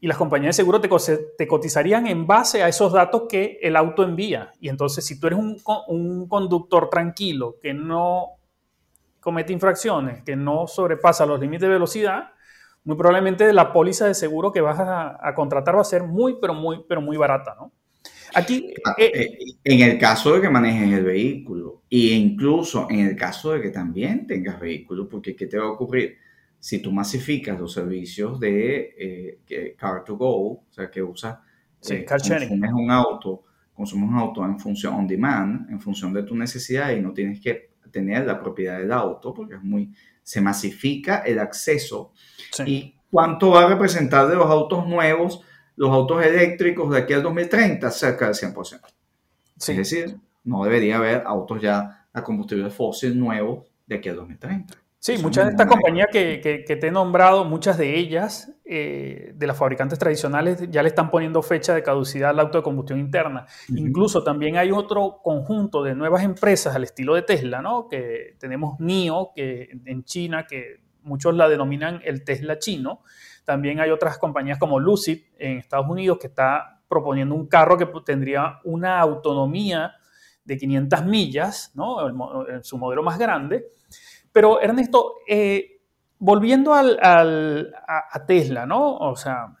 y 0.00 0.06
las 0.06 0.16
compañías 0.16 0.56
de 0.56 0.62
seguro 0.62 0.80
te, 0.80 1.46
cotizarían 1.46 2.06
en 2.06 2.26
base 2.26 2.62
a 2.62 2.68
esos 2.68 2.92
datos 2.92 3.24
que 3.28 3.58
el 3.60 3.76
auto 3.76 4.02
envía. 4.02 4.50
Y 4.58 4.70
entonces, 4.70 5.04
si 5.04 5.20
tú 5.20 5.26
eres 5.26 5.38
un, 5.38 6.26
conductor 6.26 6.88
tranquilo 6.88 7.56
que 7.60 7.74
no 7.74 8.38
comete 9.20 9.52
infracciones, 9.52 10.22
que 10.22 10.36
no 10.36 10.66
sobrepasa 10.66 11.26
los 11.26 11.38
límites 11.38 11.62
de 11.62 11.68
velocidad, 11.68 12.30
muy 12.84 12.96
probablemente 12.96 13.52
la 13.52 13.74
póliza 13.74 14.06
de 14.06 14.14
seguro 14.14 14.50
que 14.52 14.62
vas 14.62 14.78
a, 14.80 15.34
contratar 15.34 15.76
va 15.76 15.82
a 15.82 15.84
ser 15.84 16.02
muy, 16.02 16.38
pero 16.40 16.54
muy, 16.54 16.82
pero 16.88 17.02
muy 17.02 17.18
barata, 17.18 17.54
¿no? 17.58 17.70
Aquí, 18.32 18.72
ah, 18.86 18.94
eh, 18.96 19.10
eh, 19.12 19.36
en 19.64 19.80
el 19.80 19.98
caso 19.98 20.32
de 20.32 20.40
que 20.40 20.48
manejes 20.48 20.92
el 20.92 21.04
vehículo 21.04 21.82
e 21.90 22.14
incluso 22.14 22.86
en 22.88 23.00
el 23.00 23.16
caso 23.16 23.52
de 23.52 23.60
que 23.60 23.70
también 23.70 24.26
tengas 24.26 24.58
vehículo, 24.58 25.08
porque 25.08 25.34
¿qué 25.34 25.46
te 25.46 25.58
va 25.58 25.64
a 25.64 25.72
ocurrir? 25.72 26.16
Si 26.60 26.80
tú 26.80 26.92
masificas 26.92 27.58
los 27.58 27.72
servicios 27.72 28.38
de 28.38 29.40
eh, 29.48 29.74
Car 29.78 30.04
to 30.04 30.16
Go, 30.16 30.52
o 30.52 30.66
sea, 30.68 30.90
que 30.90 31.02
usas, 31.02 31.38
eh, 31.88 32.04
consumes 32.04 32.72
un 32.72 32.90
auto, 32.90 33.44
consumes 33.72 34.10
un 34.10 34.16
auto 34.16 34.44
en 34.44 34.60
función 34.60 34.94
on 34.94 35.06
demand, 35.08 35.70
en 35.70 35.80
función 35.80 36.12
de 36.12 36.22
tu 36.22 36.36
necesidad 36.36 36.90
y 36.92 37.00
no 37.00 37.12
tienes 37.14 37.40
que 37.40 37.70
tener 37.90 38.26
la 38.26 38.38
propiedad 38.38 38.78
del 38.78 38.92
auto 38.92 39.32
porque 39.32 39.54
es 39.54 39.62
muy, 39.62 39.92
se 40.22 40.42
masifica 40.42 41.20
el 41.20 41.38
acceso. 41.38 42.12
¿Y 42.66 42.94
cuánto 43.10 43.50
va 43.50 43.64
a 43.64 43.68
representar 43.68 44.28
de 44.28 44.36
los 44.36 44.46
autos 44.46 44.86
nuevos, 44.86 45.42
los 45.76 45.90
autos 45.90 46.24
eléctricos 46.24 46.90
de 46.92 46.98
aquí 46.98 47.14
al 47.14 47.22
2030? 47.22 47.90
Cerca 47.90 48.26
del 48.26 48.34
100%. 48.34 48.80
Es 49.56 49.76
decir, 49.76 50.16
no 50.44 50.62
debería 50.64 50.98
haber 50.98 51.22
autos 51.26 51.60
ya 51.60 52.06
a 52.12 52.22
combustible 52.22 52.70
fósil 52.70 53.18
nuevos 53.18 53.66
de 53.86 53.96
aquí 53.96 54.10
al 54.10 54.16
2030. 54.16 54.74
Sí, 55.02 55.16
muchas 55.16 55.46
de 55.46 55.52
estas 55.52 55.66
compañías 55.66 56.08
que, 56.12 56.42
que, 56.42 56.76
te 56.76 56.86
he 56.88 56.90
nombrado, 56.90 57.46
muchas 57.46 57.78
de 57.78 57.98
ellas, 57.98 58.52
eh, 58.66 59.32
de 59.34 59.46
las 59.46 59.56
fabricantes 59.56 59.98
tradicionales, 59.98 60.70
ya 60.70 60.82
le 60.82 60.90
están 60.90 61.10
poniendo 61.10 61.40
fecha 61.40 61.74
de 61.74 61.82
caducidad 61.82 62.28
al 62.28 62.40
auto 62.40 62.58
de 62.58 62.64
combustión 62.64 62.98
interna. 62.98 63.46
Incluso 63.70 64.22
también 64.22 64.58
hay 64.58 64.72
otro 64.72 65.20
conjunto 65.24 65.82
de 65.82 65.94
nuevas 65.94 66.22
empresas 66.22 66.76
al 66.76 66.84
estilo 66.84 67.14
de 67.14 67.22
Tesla, 67.22 67.62
¿no? 67.62 67.88
Que 67.88 68.36
tenemos 68.38 68.78
NIO, 68.78 69.30
que 69.34 69.70
en 69.86 70.04
China, 70.04 70.44
que 70.46 70.82
muchos 71.02 71.34
la 71.34 71.48
denominan 71.48 72.02
el 72.04 72.22
Tesla 72.22 72.58
chino. 72.58 73.00
También 73.46 73.80
hay 73.80 73.88
otras 73.88 74.18
compañías 74.18 74.58
como 74.58 74.78
Lucid 74.78 75.22
en 75.38 75.56
Estados 75.56 75.86
Unidos 75.88 76.18
que 76.20 76.26
está 76.26 76.82
proponiendo 76.88 77.34
un 77.34 77.46
carro 77.46 77.78
que 77.78 77.88
tendría 78.04 78.58
una 78.64 79.00
autonomía 79.00 79.94
de 80.44 80.58
500 80.58 81.06
millas, 81.06 81.72
¿no? 81.74 82.46
En 82.50 82.62
su 82.62 82.76
modelo 82.76 83.02
más 83.02 83.18
grande 83.18 83.64
pero 84.32 84.60
Ernesto, 84.60 85.16
eh, 85.28 85.80
volviendo 86.18 86.74
al, 86.74 86.98
a, 87.00 88.26
Tesla, 88.26 88.66
¿no? 88.66 88.96
O 88.96 89.16
sea, 89.16 89.56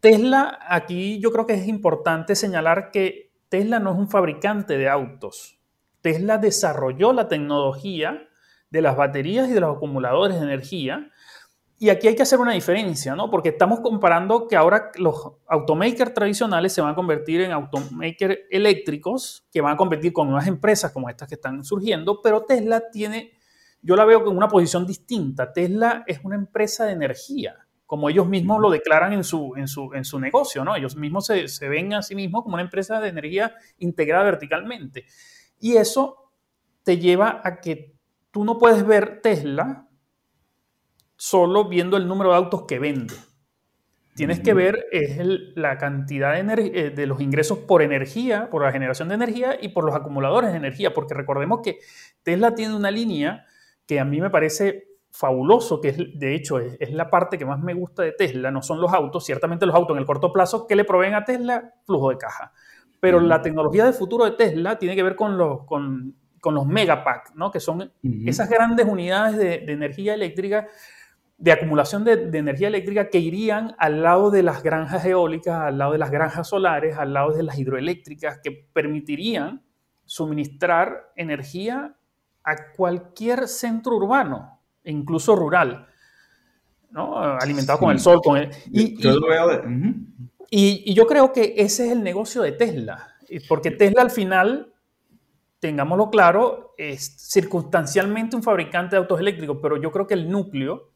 Tesla, 0.00 0.58
aquí 0.68 1.20
yo 1.20 1.30
creo 1.30 1.46
que 1.46 1.54
es 1.54 1.68
importante 1.68 2.34
señalar 2.34 2.90
que 2.90 3.32
Tesla 3.48 3.78
no 3.78 3.92
es 3.92 3.98
un 3.98 4.08
fabricante 4.08 4.78
de 4.78 4.88
autos. 4.88 5.60
Tesla 6.00 6.38
desarrolló 6.38 7.12
la 7.12 7.28
tecnología 7.28 8.28
de 8.70 8.82
las 8.82 8.96
baterías 8.96 9.48
y 9.48 9.52
de 9.52 9.60
los 9.60 9.76
acumuladores 9.76 10.38
de 10.38 10.46
energía. 10.46 11.10
Y 11.80 11.90
aquí 11.90 12.08
hay 12.08 12.16
que 12.16 12.22
hacer 12.22 12.40
una 12.40 12.52
diferencia, 12.52 13.14
¿no? 13.14 13.30
Porque 13.30 13.50
estamos 13.50 13.80
comparando 13.80 14.48
que 14.48 14.56
ahora 14.56 14.90
los 14.96 15.32
automakers 15.46 16.12
tradicionales 16.12 16.72
se 16.72 16.80
van 16.80 16.92
a 16.92 16.94
convertir 16.94 17.40
en 17.42 17.52
automakers 17.52 18.38
eléctricos, 18.50 19.46
que 19.52 19.60
van 19.60 19.74
a 19.74 19.76
competir 19.76 20.12
con 20.12 20.28
nuevas 20.28 20.48
empresas 20.48 20.92
como 20.92 21.08
estas 21.08 21.28
que 21.28 21.36
están 21.36 21.62
surgiendo, 21.62 22.20
pero 22.20 22.44
Tesla 22.44 22.82
tiene 22.90 23.37
yo 23.82 23.96
la 23.96 24.04
veo 24.04 24.28
en 24.28 24.36
una 24.36 24.48
posición 24.48 24.86
distinta. 24.86 25.52
Tesla 25.52 26.04
es 26.06 26.20
una 26.24 26.36
empresa 26.36 26.84
de 26.84 26.92
energía, 26.92 27.56
como 27.86 28.08
ellos 28.10 28.28
mismos 28.28 28.60
lo 28.60 28.70
declaran 28.70 29.12
en 29.12 29.24
su, 29.24 29.54
en 29.56 29.68
su, 29.68 29.92
en 29.94 30.04
su 30.04 30.20
negocio, 30.20 30.64
¿no? 30.64 30.76
Ellos 30.76 30.96
mismos 30.96 31.26
se, 31.26 31.48
se 31.48 31.68
ven 31.68 31.94
a 31.94 32.02
sí 32.02 32.14
mismos 32.14 32.42
como 32.42 32.54
una 32.54 32.62
empresa 32.62 33.00
de 33.00 33.08
energía 33.08 33.54
integrada 33.78 34.24
verticalmente. 34.24 35.06
Y 35.60 35.76
eso 35.76 36.32
te 36.82 36.98
lleva 36.98 37.40
a 37.44 37.60
que 37.60 37.94
tú 38.30 38.44
no 38.44 38.58
puedes 38.58 38.86
ver 38.86 39.20
Tesla 39.22 39.88
solo 41.16 41.68
viendo 41.68 41.96
el 41.96 42.06
número 42.06 42.30
de 42.30 42.36
autos 42.36 42.64
que 42.66 42.78
vende. 42.78 43.14
Tienes 44.14 44.40
que 44.40 44.52
ver 44.52 44.86
es 44.90 45.16
la 45.54 45.78
cantidad 45.78 46.34
de, 46.34 46.72
eh, 46.74 46.90
de, 46.90 47.06
los 47.06 47.20
ingresos 47.20 47.58
por 47.58 47.82
energía, 47.82 48.50
por 48.50 48.64
la 48.64 48.72
generación 48.72 49.08
de 49.08 49.14
energía 49.14 49.56
y 49.60 49.68
por 49.68 49.84
los 49.84 49.94
acumuladores 49.94 50.50
de 50.50 50.56
energía, 50.56 50.92
porque 50.92 51.14
recordemos 51.14 51.60
que 51.62 51.78
Tesla 52.24 52.56
tiene 52.56 52.74
una 52.74 52.90
línea 52.90 53.46
que 53.88 53.98
a 53.98 54.04
mí 54.04 54.20
me 54.20 54.28
parece 54.28 54.86
fabuloso, 55.10 55.80
que 55.80 55.88
es, 55.88 55.96
de 55.96 56.34
hecho 56.34 56.60
es, 56.60 56.92
la 56.92 57.08
parte 57.08 57.38
que 57.38 57.46
más 57.46 57.58
me 57.58 57.72
gusta 57.72 58.02
de 58.02 58.12
Tesla, 58.12 58.50
no 58.50 58.62
son 58.62 58.80
los 58.80 58.92
autos, 58.92 59.24
ciertamente 59.24 59.64
los 59.64 59.74
autos 59.74 59.96
en 59.96 60.00
el 60.00 60.06
corto 60.06 60.30
plazo, 60.30 60.66
que 60.66 60.76
le 60.76 60.84
proveen 60.84 61.14
a 61.14 61.24
Tesla? 61.24 61.72
Flujo 61.86 62.10
de 62.10 62.18
caja. 62.18 62.52
Pero 63.00 63.18
la 63.18 63.40
tecnología 63.40 63.84
del 63.84 63.94
futuro 63.94 64.26
de 64.26 64.32
Tesla 64.32 64.78
tiene 64.78 64.94
que 64.94 65.02
ver 65.02 65.16
con 65.16 65.38
los, 65.38 65.64
con, 65.64 66.14
con 66.40 66.54
los 66.54 66.66
megapack, 66.66 67.34
¿no? 67.34 67.50
que 67.50 67.60
son 67.60 67.90
esas 68.26 68.50
grandes 68.50 68.86
unidades 68.86 69.38
de, 69.38 69.60
de, 69.60 69.72
energía 69.72 70.14
eléctrica, 70.14 70.66
de 71.38 71.52
acumulación 71.52 72.04
de, 72.04 72.16
de, 72.26 72.38
energía 72.38 72.68
eléctrica 72.68 73.08
que 73.08 73.18
irían 73.18 73.74
al 73.78 74.02
lado 74.02 74.30
de 74.30 74.42
las 74.42 74.62
granjas 74.62 75.04
eólicas, 75.06 75.62
al 75.62 75.78
lado 75.78 75.92
de 75.92 75.98
las 75.98 76.10
granjas 76.10 76.48
solares, 76.48 76.98
al 76.98 77.14
lado 77.14 77.32
de 77.32 77.44
las 77.44 77.58
hidroeléctricas, 77.58 78.40
que 78.42 78.50
permitirían 78.72 79.62
suministrar 80.04 81.12
energía 81.16 81.97
a 82.48 82.72
cualquier 82.72 83.46
centro 83.46 83.96
urbano, 83.96 84.58
incluso 84.84 85.36
rural, 85.36 85.86
¿no? 86.90 87.18
alimentado 87.18 87.78
con 87.78 87.90
el 87.90 88.00
sol. 88.00 88.20
Con 88.24 88.38
el, 88.38 88.50
y, 88.72 88.96
yo 88.96 89.12
y, 90.48 90.94
yo 90.94 91.06
creo 91.06 91.30
que 91.32 91.54
ese 91.58 91.86
es 91.86 91.92
el 91.92 92.02
negocio 92.02 92.40
de 92.40 92.52
Tesla, 92.52 93.16
porque 93.48 93.70
Tesla 93.70 94.00
al 94.00 94.10
final, 94.10 94.72
tengámoslo 95.58 96.08
claro, 96.08 96.74
es 96.78 97.16
circunstancialmente 97.18 98.34
un 98.34 98.42
fabricante 98.42 98.96
de 98.96 99.00
autos 99.00 99.20
eléctricos, 99.20 99.58
pero 99.60 99.76
yo 99.76 99.92
creo 99.92 100.06
que 100.06 100.14
el 100.14 100.30
núcleo, 100.30 100.90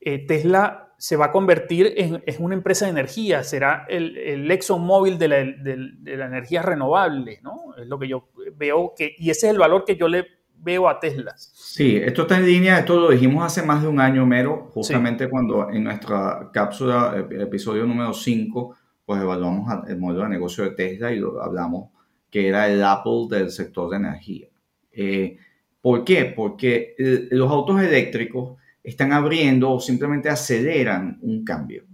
eh, 0.00 0.24
Tesla 0.26 0.94
se 0.96 1.16
va 1.16 1.26
a 1.26 1.32
convertir 1.32 1.92
en, 1.96 2.22
una 2.38 2.54
empresa 2.54 2.84
de 2.84 2.92
energía, 2.92 3.42
será 3.42 3.84
el, 3.88 4.16
el 4.16 4.48
ExxonMobil 4.48 5.18
de 5.18 5.28
la, 5.28 5.36
de 5.36 6.16
la 6.16 6.26
energía 6.26 6.62
renovable, 6.62 7.40
¿no? 7.42 7.74
Es 7.76 7.86
lo 7.88 7.98
que 7.98 8.06
yo 8.06 8.28
veo 8.54 8.94
que, 8.96 9.14
y 9.18 9.30
ese 9.30 9.48
es 9.48 9.52
el 9.52 9.58
valor 9.58 9.84
que 9.84 9.96
yo 9.96 10.06
le 10.06 10.37
veo 10.60 10.88
a 10.88 10.98
Tesla. 10.98 11.34
Sí, 11.36 11.96
esto 11.96 12.22
está 12.22 12.36
en 12.36 12.46
línea, 12.46 12.78
esto 12.78 12.98
lo 13.00 13.10
dijimos 13.10 13.44
hace 13.44 13.62
más 13.62 13.82
de 13.82 13.88
un 13.88 14.00
año, 14.00 14.26
Mero, 14.26 14.70
justamente 14.74 15.28
cuando 15.28 15.70
en 15.70 15.84
nuestra 15.84 16.50
cápsula, 16.52 17.26
episodio 17.30 17.86
número 17.86 18.12
5, 18.12 18.76
pues 19.04 19.22
evaluamos 19.22 19.88
el 19.88 19.98
modelo 19.98 20.24
de 20.24 20.30
negocio 20.30 20.64
de 20.64 20.70
Tesla 20.70 21.12
y 21.12 21.18
lo 21.18 21.42
hablamos 21.42 21.90
que 22.30 22.48
era 22.48 22.68
el 22.68 22.82
Apple 22.84 23.26
del 23.30 23.50
sector 23.50 23.90
de 23.90 23.96
energía. 23.96 24.48
Eh, 24.92 25.38
¿Por 25.80 26.04
qué? 26.04 26.26
Porque 26.26 26.94
los 27.30 27.50
autos 27.50 27.80
eléctricos 27.80 28.58
están 28.82 29.12
abriendo 29.12 29.70
o 29.70 29.80
simplemente 29.80 30.28
aceleran 30.28 31.18
un 31.22 31.44
cambio, 31.44 31.84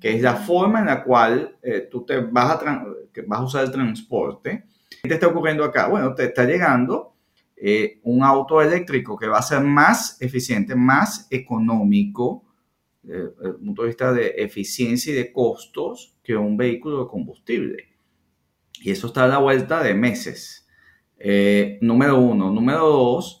que 0.00 0.16
es 0.16 0.22
la 0.22 0.34
forma 0.34 0.80
en 0.80 0.86
la 0.86 1.04
cual 1.04 1.56
eh, 1.62 1.88
tú 1.90 2.04
te 2.04 2.18
vas 2.18 2.62
a, 2.62 2.84
vas 3.26 3.40
a 3.40 3.44
usar 3.44 3.64
el 3.64 3.70
transporte. 3.70 4.64
¿Qué 5.02 5.08
te 5.08 5.14
está 5.14 5.28
ocurriendo 5.28 5.64
acá? 5.64 5.88
Bueno, 5.88 6.14
te 6.14 6.24
está 6.24 6.44
llegando 6.44 7.13
eh, 7.66 7.98
un 8.02 8.22
auto 8.22 8.60
eléctrico 8.60 9.16
que 9.16 9.26
va 9.26 9.38
a 9.38 9.42
ser 9.42 9.62
más 9.62 10.20
eficiente, 10.20 10.74
más 10.74 11.26
económico, 11.30 12.44
eh, 13.04 13.30
desde 13.38 13.48
el 13.48 13.54
punto 13.54 13.80
de 13.80 13.88
vista 13.88 14.12
de 14.12 14.34
eficiencia 14.36 15.14
y 15.14 15.16
de 15.16 15.32
costos, 15.32 16.14
que 16.22 16.36
un 16.36 16.58
vehículo 16.58 17.02
de 17.02 17.08
combustible. 17.08 17.88
Y 18.82 18.90
eso 18.90 19.06
está 19.06 19.24
a 19.24 19.28
la 19.28 19.38
vuelta 19.38 19.82
de 19.82 19.94
meses. 19.94 20.68
Eh, 21.18 21.78
número 21.80 22.18
uno. 22.18 22.50
Número 22.50 22.80
dos, 22.80 23.40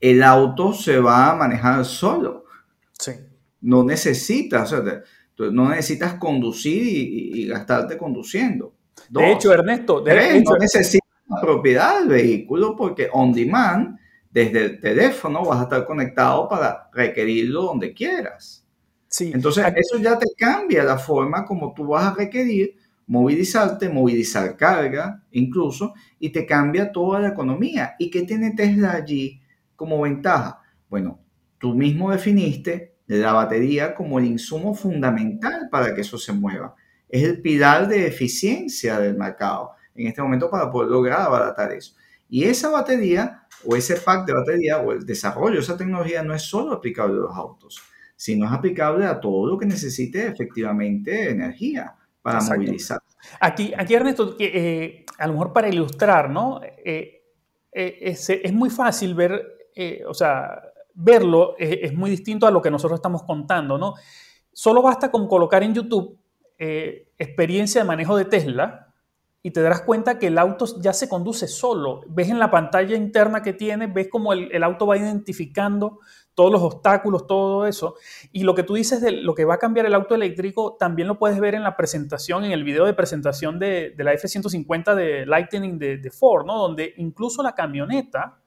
el 0.00 0.22
auto 0.22 0.72
se 0.72 1.00
va 1.00 1.32
a 1.32 1.34
manejar 1.34 1.84
solo. 1.84 2.44
Sí. 2.92 3.14
No 3.62 3.82
necesitas, 3.82 4.72
o 4.72 4.84
sea, 4.84 5.02
no 5.50 5.70
necesitas 5.70 6.14
conducir 6.20 6.84
y, 6.86 7.48
gastarte 7.48 7.98
conduciendo. 7.98 8.76
de 9.08 9.32
hecho, 9.32 9.52
Ernesto, 9.52 10.02
de 10.02 10.38
hecho, 10.38 10.52
no 10.52 10.58
necesitas 10.58 11.05
propiedad 11.40 12.00
del 12.00 12.08
vehículo 12.08 12.76
porque 12.76 13.08
on 13.12 13.32
demand, 13.32 13.98
desde 14.30 14.64
el 14.64 14.80
teléfono, 14.80 15.44
vas 15.44 15.60
a 15.60 15.62
estar 15.64 15.86
conectado 15.86 16.48
para 16.48 16.88
requerirlo 16.92 17.62
donde 17.62 17.92
quieras. 17.94 18.64
Sí. 19.08 19.30
Entonces, 19.32 19.64
eso 19.76 19.98
ya 19.98 20.18
te 20.18 20.26
cambia 20.36 20.84
la 20.84 20.98
forma 20.98 21.44
como 21.44 21.72
tú 21.72 21.86
vas 21.88 22.04
a 22.04 22.14
requerir 22.14 22.76
movilizarte, 23.06 23.88
movilizar 23.88 24.56
carga 24.56 25.22
incluso, 25.30 25.94
y 26.18 26.30
te 26.30 26.44
cambia 26.44 26.92
toda 26.92 27.20
la 27.20 27.28
economía. 27.28 27.94
¿Y 27.98 28.10
qué 28.10 28.22
tiene 28.22 28.52
Tesla 28.52 28.92
allí 28.92 29.40
como 29.74 30.00
ventaja? 30.00 30.60
Bueno, 30.88 31.20
tú 31.58 31.74
mismo 31.74 32.10
definiste 32.10 32.96
la 33.06 33.32
batería 33.32 33.94
como 33.94 34.18
el 34.18 34.24
insumo 34.24 34.74
fundamental 34.74 35.68
para 35.70 35.94
que 35.94 36.00
eso 36.00 36.18
se 36.18 36.32
mueva. 36.32 36.74
Es 37.08 37.22
el 37.22 37.40
pilar 37.40 37.86
de 37.88 38.06
eficiencia 38.06 38.98
del 38.98 39.16
mercado 39.16 39.75
en 39.96 40.06
este 40.06 40.22
momento 40.22 40.50
para 40.50 40.70
poder 40.70 40.90
lograr 40.90 41.20
abaratar 41.20 41.72
eso. 41.72 41.94
Y 42.28 42.44
esa 42.44 42.70
batería 42.70 43.46
o 43.64 43.76
ese 43.76 43.96
pack 43.96 44.26
de 44.26 44.34
batería 44.34 44.78
o 44.78 44.92
el 44.92 45.06
desarrollo 45.06 45.54
de 45.54 45.60
esa 45.60 45.76
tecnología 45.76 46.22
no 46.22 46.34
es 46.34 46.42
solo 46.42 46.72
aplicable 46.72 47.14
a 47.14 47.22
los 47.22 47.36
autos, 47.36 47.80
sino 48.16 48.46
es 48.46 48.52
aplicable 48.52 49.06
a 49.06 49.20
todo 49.20 49.46
lo 49.46 49.58
que 49.58 49.66
necesite 49.66 50.26
efectivamente 50.26 51.30
energía 51.30 51.94
para 52.22 52.40
movilizar. 52.40 53.00
Aquí, 53.40 53.72
aquí 53.76 53.94
Ernesto, 53.94 54.36
eh, 54.38 55.04
a 55.18 55.26
lo 55.26 55.34
mejor 55.34 55.52
para 55.52 55.68
ilustrar, 55.68 56.30
¿no? 56.30 56.60
Eh, 56.62 57.22
eh, 57.72 57.98
es, 58.02 58.52
muy 58.52 58.70
fácil 58.70 59.14
ver, 59.14 59.70
o 60.08 60.14
sea, 60.14 60.62
verlo 60.94 61.56
es 61.58 61.92
muy 61.94 62.10
distinto 62.10 62.46
a 62.46 62.50
lo 62.50 62.62
que 62.62 62.70
nosotros 62.70 62.98
estamos 62.98 63.22
contando, 63.22 63.78
¿no? 63.78 63.94
Solo 64.52 64.82
basta 64.82 65.10
con 65.10 65.28
colocar 65.28 65.62
en 65.62 65.74
YouTube 65.74 66.18
experiencia 66.58 67.82
de 67.82 67.86
manejo 67.86 68.16
de 68.16 68.24
Tesla, 68.24 68.85
y 69.42 69.52
te 69.52 69.62
darás 69.62 69.82
cuenta 69.82 70.18
que 70.18 70.26
el 70.26 70.38
auto 70.38 70.66
ya 70.80 70.92
se 70.92 71.08
conduce 71.08 71.46
solo. 71.46 72.00
Ves 72.08 72.30
en 72.30 72.40
la 72.40 72.50
pantalla 72.50 72.96
interna 72.96 73.42
que 73.42 73.52
tiene, 73.52 73.86
ves 73.86 74.08
cómo 74.10 74.32
el, 74.32 74.62
auto 74.64 74.88
va 74.88 74.96
identificando 74.96 76.00
todos 76.34 76.50
los 76.50 76.62
obstáculos, 76.62 77.28
todo 77.28 77.64
eso. 77.64 77.94
Y 78.32 78.42
lo 78.42 78.56
que 78.56 78.64
tú 78.64 78.74
dices 78.74 79.00
de 79.00 79.12
lo 79.12 79.36
que 79.36 79.44
va 79.44 79.54
a 79.54 79.58
cambiar 79.58 79.86
el 79.86 79.94
auto 79.94 80.16
eléctrico, 80.16 80.76
también 80.78 81.06
lo 81.06 81.18
puedes 81.18 81.38
ver 81.38 81.54
en 81.54 81.62
la 81.62 81.76
presentación, 81.76 82.44
en 82.44 82.50
el 82.50 82.64
video 82.64 82.86
de 82.86 82.94
presentación 82.94 83.60
de, 83.60 83.94
la 83.98 84.12
F-150 84.14 84.96
de 84.96 85.26
Lightning 85.26 85.78
de, 85.78 86.10
Ford, 86.10 86.44
¿no? 86.44 86.58
Donde 86.58 86.94
incluso 86.96 87.40
la 87.42 87.54
camioneta, 87.54 88.40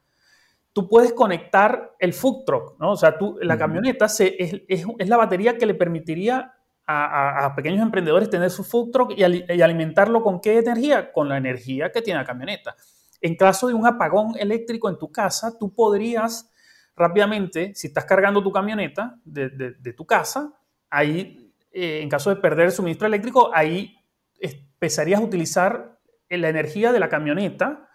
tú 0.74 0.90
puedes 0.90 1.14
conectar 1.14 1.96
el 1.98 2.12
food 2.12 2.44
truck, 2.46 2.78
¿no? 2.78 2.92
O 2.92 2.98
sea, 2.98 3.18
tú, 3.18 3.38
la 3.42 3.58
camioneta 3.58 4.10
se, 4.10 4.36
es, 4.38 4.62
es 4.68 5.08
la 5.08 5.16
batería 5.16 5.58
que 5.58 5.66
le 5.66 5.76
permitiría 5.76 6.59
a, 6.92 7.54
pequeños 7.56 7.84
emprendedores 7.84 8.30
tener 8.30 8.50
su 8.50 8.64
food 8.64 8.92
truck 8.92 9.14
y, 9.16 9.24
alimentarlo 9.24 10.24
con 10.24 10.40
qué 10.40 10.58
energía? 10.58 11.12
Con 11.12 11.30
la 11.30 11.38
energía 11.38 11.92
que 11.92 12.02
tiene 12.02 12.20
la 12.20 12.26
camioneta. 12.26 12.76
En 13.22 13.36
caso 13.36 13.68
de 13.68 13.76
un 13.76 13.86
apagón 13.86 14.34
eléctrico 14.40 14.90
en 14.90 14.98
tu 14.98 15.12
casa, 15.12 15.58
tú 15.60 15.74
podrías 15.74 16.52
rápidamente, 16.96 17.74
si 17.76 17.88
estás 17.88 18.06
cargando 18.06 18.42
tu 18.42 18.52
camioneta 18.52 19.16
de, 19.24 19.94
tu 19.96 20.06
casa, 20.06 20.54
ahí, 20.90 21.54
eh, 21.72 22.00
en 22.02 22.10
caso 22.10 22.32
de 22.32 22.38
perder 22.38 22.68
el 22.68 22.72
suministro 22.72 23.08
eléctrico, 23.08 23.52
ahí 23.54 23.96
empezarías 24.40 25.20
a 25.20 25.24
utilizar 25.24 26.00
la 26.28 26.50
energía 26.50 26.92
de 26.92 27.00
la 27.00 27.10
camioneta 27.10 27.88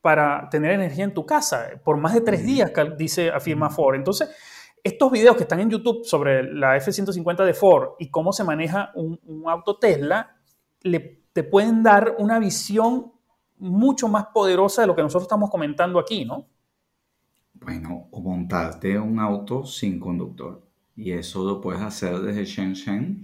para 0.00 0.48
tener 0.48 0.70
energía 0.72 1.04
en 1.04 1.12
tu 1.12 1.26
casa 1.26 1.68
por 1.84 1.98
más 1.98 2.14
de 2.14 2.22
tres 2.22 2.44
días, 2.44 2.72
dice, 2.96 3.30
afirma 3.30 3.68
Ford. 3.68 3.96
Entonces, 3.96 4.30
estos 4.82 5.10
videos 5.10 5.36
que 5.36 5.42
están 5.42 5.60
en 5.60 5.70
YouTube 5.70 6.04
sobre 6.04 6.42
la 6.42 6.76
F-150 6.76 7.44
de 7.44 7.54
Ford 7.54 7.90
y 7.98 8.10
cómo 8.10 8.32
se 8.32 8.44
maneja 8.44 8.92
un, 8.94 9.18
auto 9.46 9.78
Tesla, 9.78 10.36
te 10.80 11.42
pueden 11.44 11.82
dar 11.82 12.16
una 12.18 12.38
visión 12.38 13.12
mucho 13.58 14.08
más 14.08 14.26
poderosa 14.32 14.82
de 14.82 14.88
lo 14.88 14.96
que 14.96 15.02
nosotros 15.02 15.24
estamos 15.24 15.50
comentando 15.50 15.98
aquí, 15.98 16.24
¿no? 16.24 16.46
Bueno, 17.54 18.08
o 18.10 18.22
montarte 18.22 18.98
un 18.98 19.18
auto 19.18 19.64
sin 19.64 20.00
conductor. 20.00 20.62
Y 20.96 21.12
eso 21.12 21.44
lo 21.44 21.60
puedes 21.60 21.82
hacer 21.82 22.18
desde 22.20 22.44
Shenzhen 22.44 23.22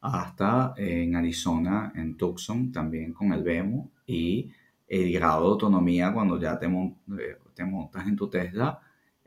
hasta 0.00 0.74
en 0.76 1.14
Arizona, 1.16 1.92
en 1.94 2.16
Tucson, 2.16 2.72
también 2.72 3.12
con 3.12 3.32
el 3.32 3.42
Vemo. 3.42 3.90
Y 4.06 4.50
el 4.88 5.12
grado 5.12 5.42
de 5.42 5.48
autonomía 5.48 6.12
cuando 6.12 6.38
ya 6.40 6.58
te, 6.58 6.66
eh, 6.66 7.38
te 7.54 7.64
montas 7.64 8.06
en 8.06 8.16
tu 8.16 8.28
Tesla, 8.28 8.80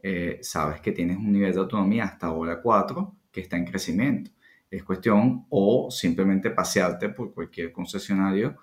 eh, 0.03 0.39
sabes 0.41 0.81
que 0.81 0.91
tienes 0.91 1.17
un 1.17 1.31
nivel 1.31 1.53
de 1.53 1.59
autonomía 1.59 2.05
hasta 2.05 2.27
ahora 2.27 2.62
4 2.62 3.15
que 3.31 3.41
está 3.41 3.57
en 3.57 3.65
crecimiento. 3.65 4.31
Es 4.69 4.83
cuestión 4.83 5.45
o 5.49 5.89
simplemente 5.89 6.51
pasearte 6.51 7.09
por 7.09 7.33
cualquier 7.33 7.71
concesionario 7.71 8.57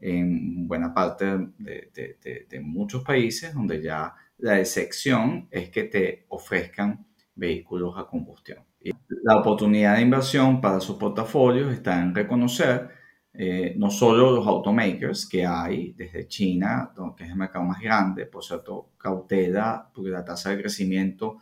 en 0.00 0.66
buena 0.66 0.92
parte 0.92 1.24
de, 1.58 2.46
de 2.48 2.60
muchos 2.60 3.04
países 3.04 3.54
donde 3.54 3.80
ya 3.80 4.14
la 4.38 4.58
excepción 4.58 5.46
es 5.50 5.70
que 5.70 5.84
te 5.84 6.26
ofrezcan 6.28 7.06
vehículos 7.34 7.94
a 7.96 8.06
combustión. 8.06 8.64
Y 8.80 8.92
la 9.22 9.36
oportunidad 9.36 9.96
de 9.96 10.02
inversión 10.02 10.60
para 10.60 10.80
sus 10.80 10.96
portafolios 10.96 11.72
está 11.72 12.02
en 12.02 12.14
reconocer 12.14 12.90
eh, 13.34 13.74
no 13.76 13.90
solo 13.90 14.30
los 14.30 14.46
automakers 14.46 15.26
que 15.26 15.46
hay 15.46 15.92
desde 15.92 16.28
China, 16.28 16.92
que 17.16 17.24
es 17.24 17.30
el 17.30 17.36
mercado 17.36 17.64
más 17.64 17.80
grande, 17.80 18.26
por 18.26 18.44
cierto, 18.44 18.90
cautela, 18.98 19.90
porque 19.92 20.10
la 20.10 20.24
tasa 20.24 20.50
de 20.50 20.60
crecimiento 20.60 21.38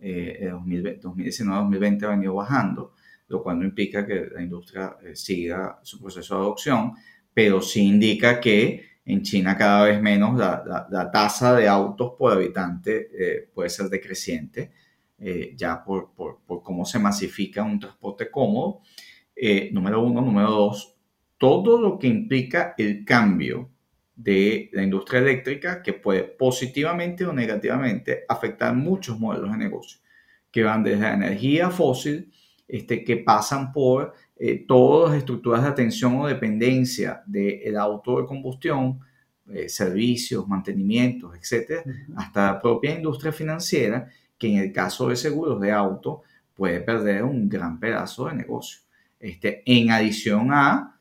eh, 0.00 0.38
de 0.40 0.52
2019-2020 0.52 2.02
ha 2.04 2.08
venido 2.08 2.34
bajando, 2.34 2.94
lo 3.28 3.42
cual 3.42 3.58
no 3.58 3.64
implica 3.64 4.06
que 4.06 4.28
la 4.34 4.42
industria 4.42 4.96
eh, 5.02 5.14
siga 5.14 5.78
su 5.82 6.00
proceso 6.00 6.34
de 6.34 6.40
adopción, 6.40 6.92
pero 7.32 7.60
sí 7.60 7.82
indica 7.82 8.40
que 8.40 8.94
en 9.04 9.22
China 9.22 9.56
cada 9.56 9.84
vez 9.84 10.00
menos 10.00 10.36
la, 10.38 11.10
tasa 11.12 11.54
de 11.54 11.68
autos 11.68 12.12
por 12.18 12.32
habitante 12.32 13.10
eh, 13.12 13.50
puede 13.52 13.68
ser 13.68 13.88
decreciente, 13.90 14.72
eh, 15.18 15.54
ya 15.56 15.82
por, 15.84 16.12
por, 16.14 16.62
cómo 16.62 16.84
se 16.84 16.98
masifica 16.98 17.62
un 17.62 17.78
transporte 17.78 18.30
cómodo. 18.30 18.80
Eh, 19.36 19.70
número 19.72 20.02
uno. 20.02 20.20
Número 20.20 20.50
dos, 20.50 20.93
todo 21.38 21.80
lo 21.80 21.98
que 21.98 22.06
implica 22.06 22.74
el 22.78 23.04
cambio 23.04 23.70
de 24.16 24.70
la 24.72 24.82
industria 24.82 25.20
eléctrica 25.20 25.82
que 25.82 25.92
puede 25.92 26.22
positivamente 26.22 27.26
o 27.26 27.32
negativamente 27.32 28.24
afectar 28.28 28.74
muchos 28.74 29.18
modelos 29.18 29.50
de 29.52 29.58
negocio, 29.58 30.00
que 30.50 30.62
van 30.62 30.84
desde 30.84 31.02
la 31.02 31.14
energía 31.14 31.70
fósil, 31.70 32.32
este, 32.66 33.04
que 33.04 33.18
pasan 33.18 33.72
por 33.72 34.14
eh, 34.36 34.64
todas 34.66 35.10
las 35.10 35.18
estructuras 35.18 35.62
de 35.62 35.68
atención 35.68 36.18
o 36.20 36.26
dependencia 36.26 37.22
del 37.26 37.76
auto 37.76 38.20
de 38.20 38.26
combustión, 38.26 39.00
eh, 39.52 39.68
servicios, 39.68 40.48
mantenimientos, 40.48 41.36
etcétera, 41.36 41.84
hasta 42.16 42.52
la 42.52 42.60
propia 42.60 42.94
industria 42.94 43.32
financiera, 43.32 44.08
que 44.38 44.48
en 44.48 44.58
el 44.58 44.72
caso 44.72 45.08
de 45.08 45.16
seguros 45.16 45.60
de 45.60 45.70
auto 45.70 46.22
puede 46.54 46.80
perder 46.80 47.24
un 47.24 47.48
gran 47.48 47.78
pedazo 47.78 48.26
de 48.26 48.34
negocio. 48.34 48.80
Este, 49.20 49.62
en 49.66 49.90
adición 49.90 50.52
a 50.52 50.93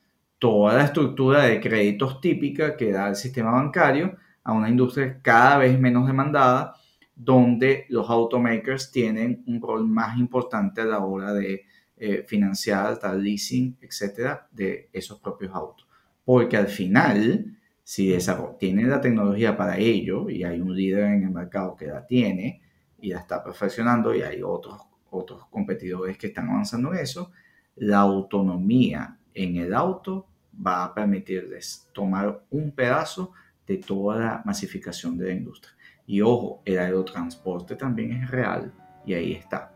toda 0.43 0.73
la 0.73 0.83
estructura 0.83 1.43
de 1.43 1.61
créditos 1.61 2.19
típica 2.19 2.75
que 2.75 2.91
da 2.91 3.07
el 3.07 3.15
sistema 3.15 3.51
bancario 3.51 4.17
a 4.43 4.51
una 4.51 4.67
industria 4.67 5.21
cada 5.21 5.59
vez 5.59 5.79
menos 5.79 6.05
demandada, 6.05 6.75
donde 7.15 7.85
los 7.87 8.09
automakers 8.09 8.91
tienen 8.91 9.41
un 9.47 9.61
rol 9.61 9.87
más 9.87 10.17
importante 10.17 10.81
a 10.81 10.85
la 10.85 10.99
hora 10.99 11.31
de 11.31 11.63
eh, 11.95 12.25
financiar, 12.27 12.99
tal 12.99 13.23
leasing, 13.23 13.77
etcétera, 13.79 14.45
de 14.51 14.89
esos 14.91 15.21
propios 15.21 15.55
autos. 15.55 15.87
Porque 16.25 16.57
al 16.57 16.67
final, 16.67 17.57
si 17.81 18.13
tiene 18.59 18.83
la 18.83 18.99
tecnología 18.99 19.55
para 19.55 19.77
ello 19.77 20.29
y 20.29 20.43
hay 20.43 20.59
un 20.59 20.75
líder 20.75 21.05
en 21.05 21.23
el 21.23 21.31
mercado 21.31 21.73
que 21.77 21.87
la 21.87 22.05
tiene 22.05 22.61
y 22.99 23.13
la 23.13 23.19
está 23.19 23.41
perfeccionando 23.41 24.13
y 24.13 24.23
hay 24.23 24.43
otros, 24.43 24.77
otros 25.09 25.45
competidores 25.49 26.17
que 26.17 26.27
están 26.27 26.49
avanzando 26.49 26.91
en 26.91 26.99
eso, 26.99 27.31
la 27.77 27.99
autonomía 27.99 29.17
en 29.33 29.55
el 29.55 29.73
auto 29.73 30.27
va 30.55 30.85
a 30.85 30.93
permitirles 30.93 31.89
tomar 31.93 32.43
un 32.51 32.71
pedazo 32.71 33.31
de 33.65 33.77
toda 33.77 34.19
la 34.19 34.41
masificación 34.45 35.17
de 35.17 35.27
la 35.27 35.33
industria. 35.33 35.73
Y 36.05 36.21
ojo, 36.21 36.61
el 36.65 36.79
aerotransporte 36.79 37.75
también 37.75 38.11
es 38.11 38.29
real 38.29 38.73
y 39.05 39.13
ahí 39.13 39.33
está 39.33 39.73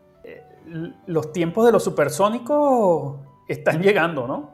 los 1.06 1.32
tiempos 1.32 1.66
de 1.66 1.72
los 1.72 1.84
supersónicos 1.84 3.16
están 3.46 3.80
llegando, 3.82 4.26
¿no? 4.26 4.50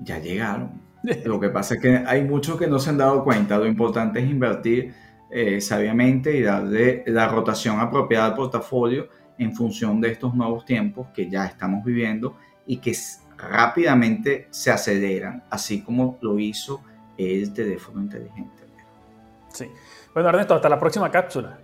Ya 0.00 0.18
llegaron. 0.18 0.80
Lo 1.24 1.40
que 1.40 1.48
pasa 1.48 1.74
es 1.74 1.80
que 1.80 1.96
hay 2.06 2.22
muchos 2.24 2.58
que 2.58 2.66
no 2.66 2.78
se 2.78 2.90
han 2.90 2.98
dado 2.98 3.24
cuenta. 3.24 3.58
Lo 3.58 3.66
importante 3.66 4.20
es 4.20 4.30
invertir 4.30 4.94
eh, 5.30 5.60
sabiamente 5.60 6.36
y 6.36 6.42
darle 6.42 7.02
la 7.06 7.28
rotación 7.28 7.80
apropiada 7.80 8.26
al 8.26 8.34
portafolio 8.34 9.08
en 9.38 9.54
función 9.54 10.00
de 10.00 10.12
estos 10.12 10.34
nuevos 10.34 10.64
tiempos 10.64 11.08
que 11.14 11.28
ya 11.28 11.46
estamos 11.46 11.84
viviendo 11.84 12.36
y 12.66 12.76
que 12.76 12.94
rápidamente 13.40 14.48
se 14.50 14.70
aceleran, 14.70 15.44
así 15.50 15.82
como 15.82 16.18
lo 16.20 16.38
hizo 16.38 16.82
el 17.16 17.52
teléfono 17.52 18.00
inteligente. 18.00 18.64
Sí. 19.52 19.70
Bueno, 20.14 20.28
Ernesto, 20.28 20.54
hasta 20.54 20.68
la 20.68 20.78
próxima 20.78 21.10
cápsula. 21.10 21.58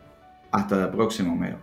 Hasta 0.51 0.77
la 0.77 0.91
próxima, 0.91 1.33
Homero. 1.33 1.59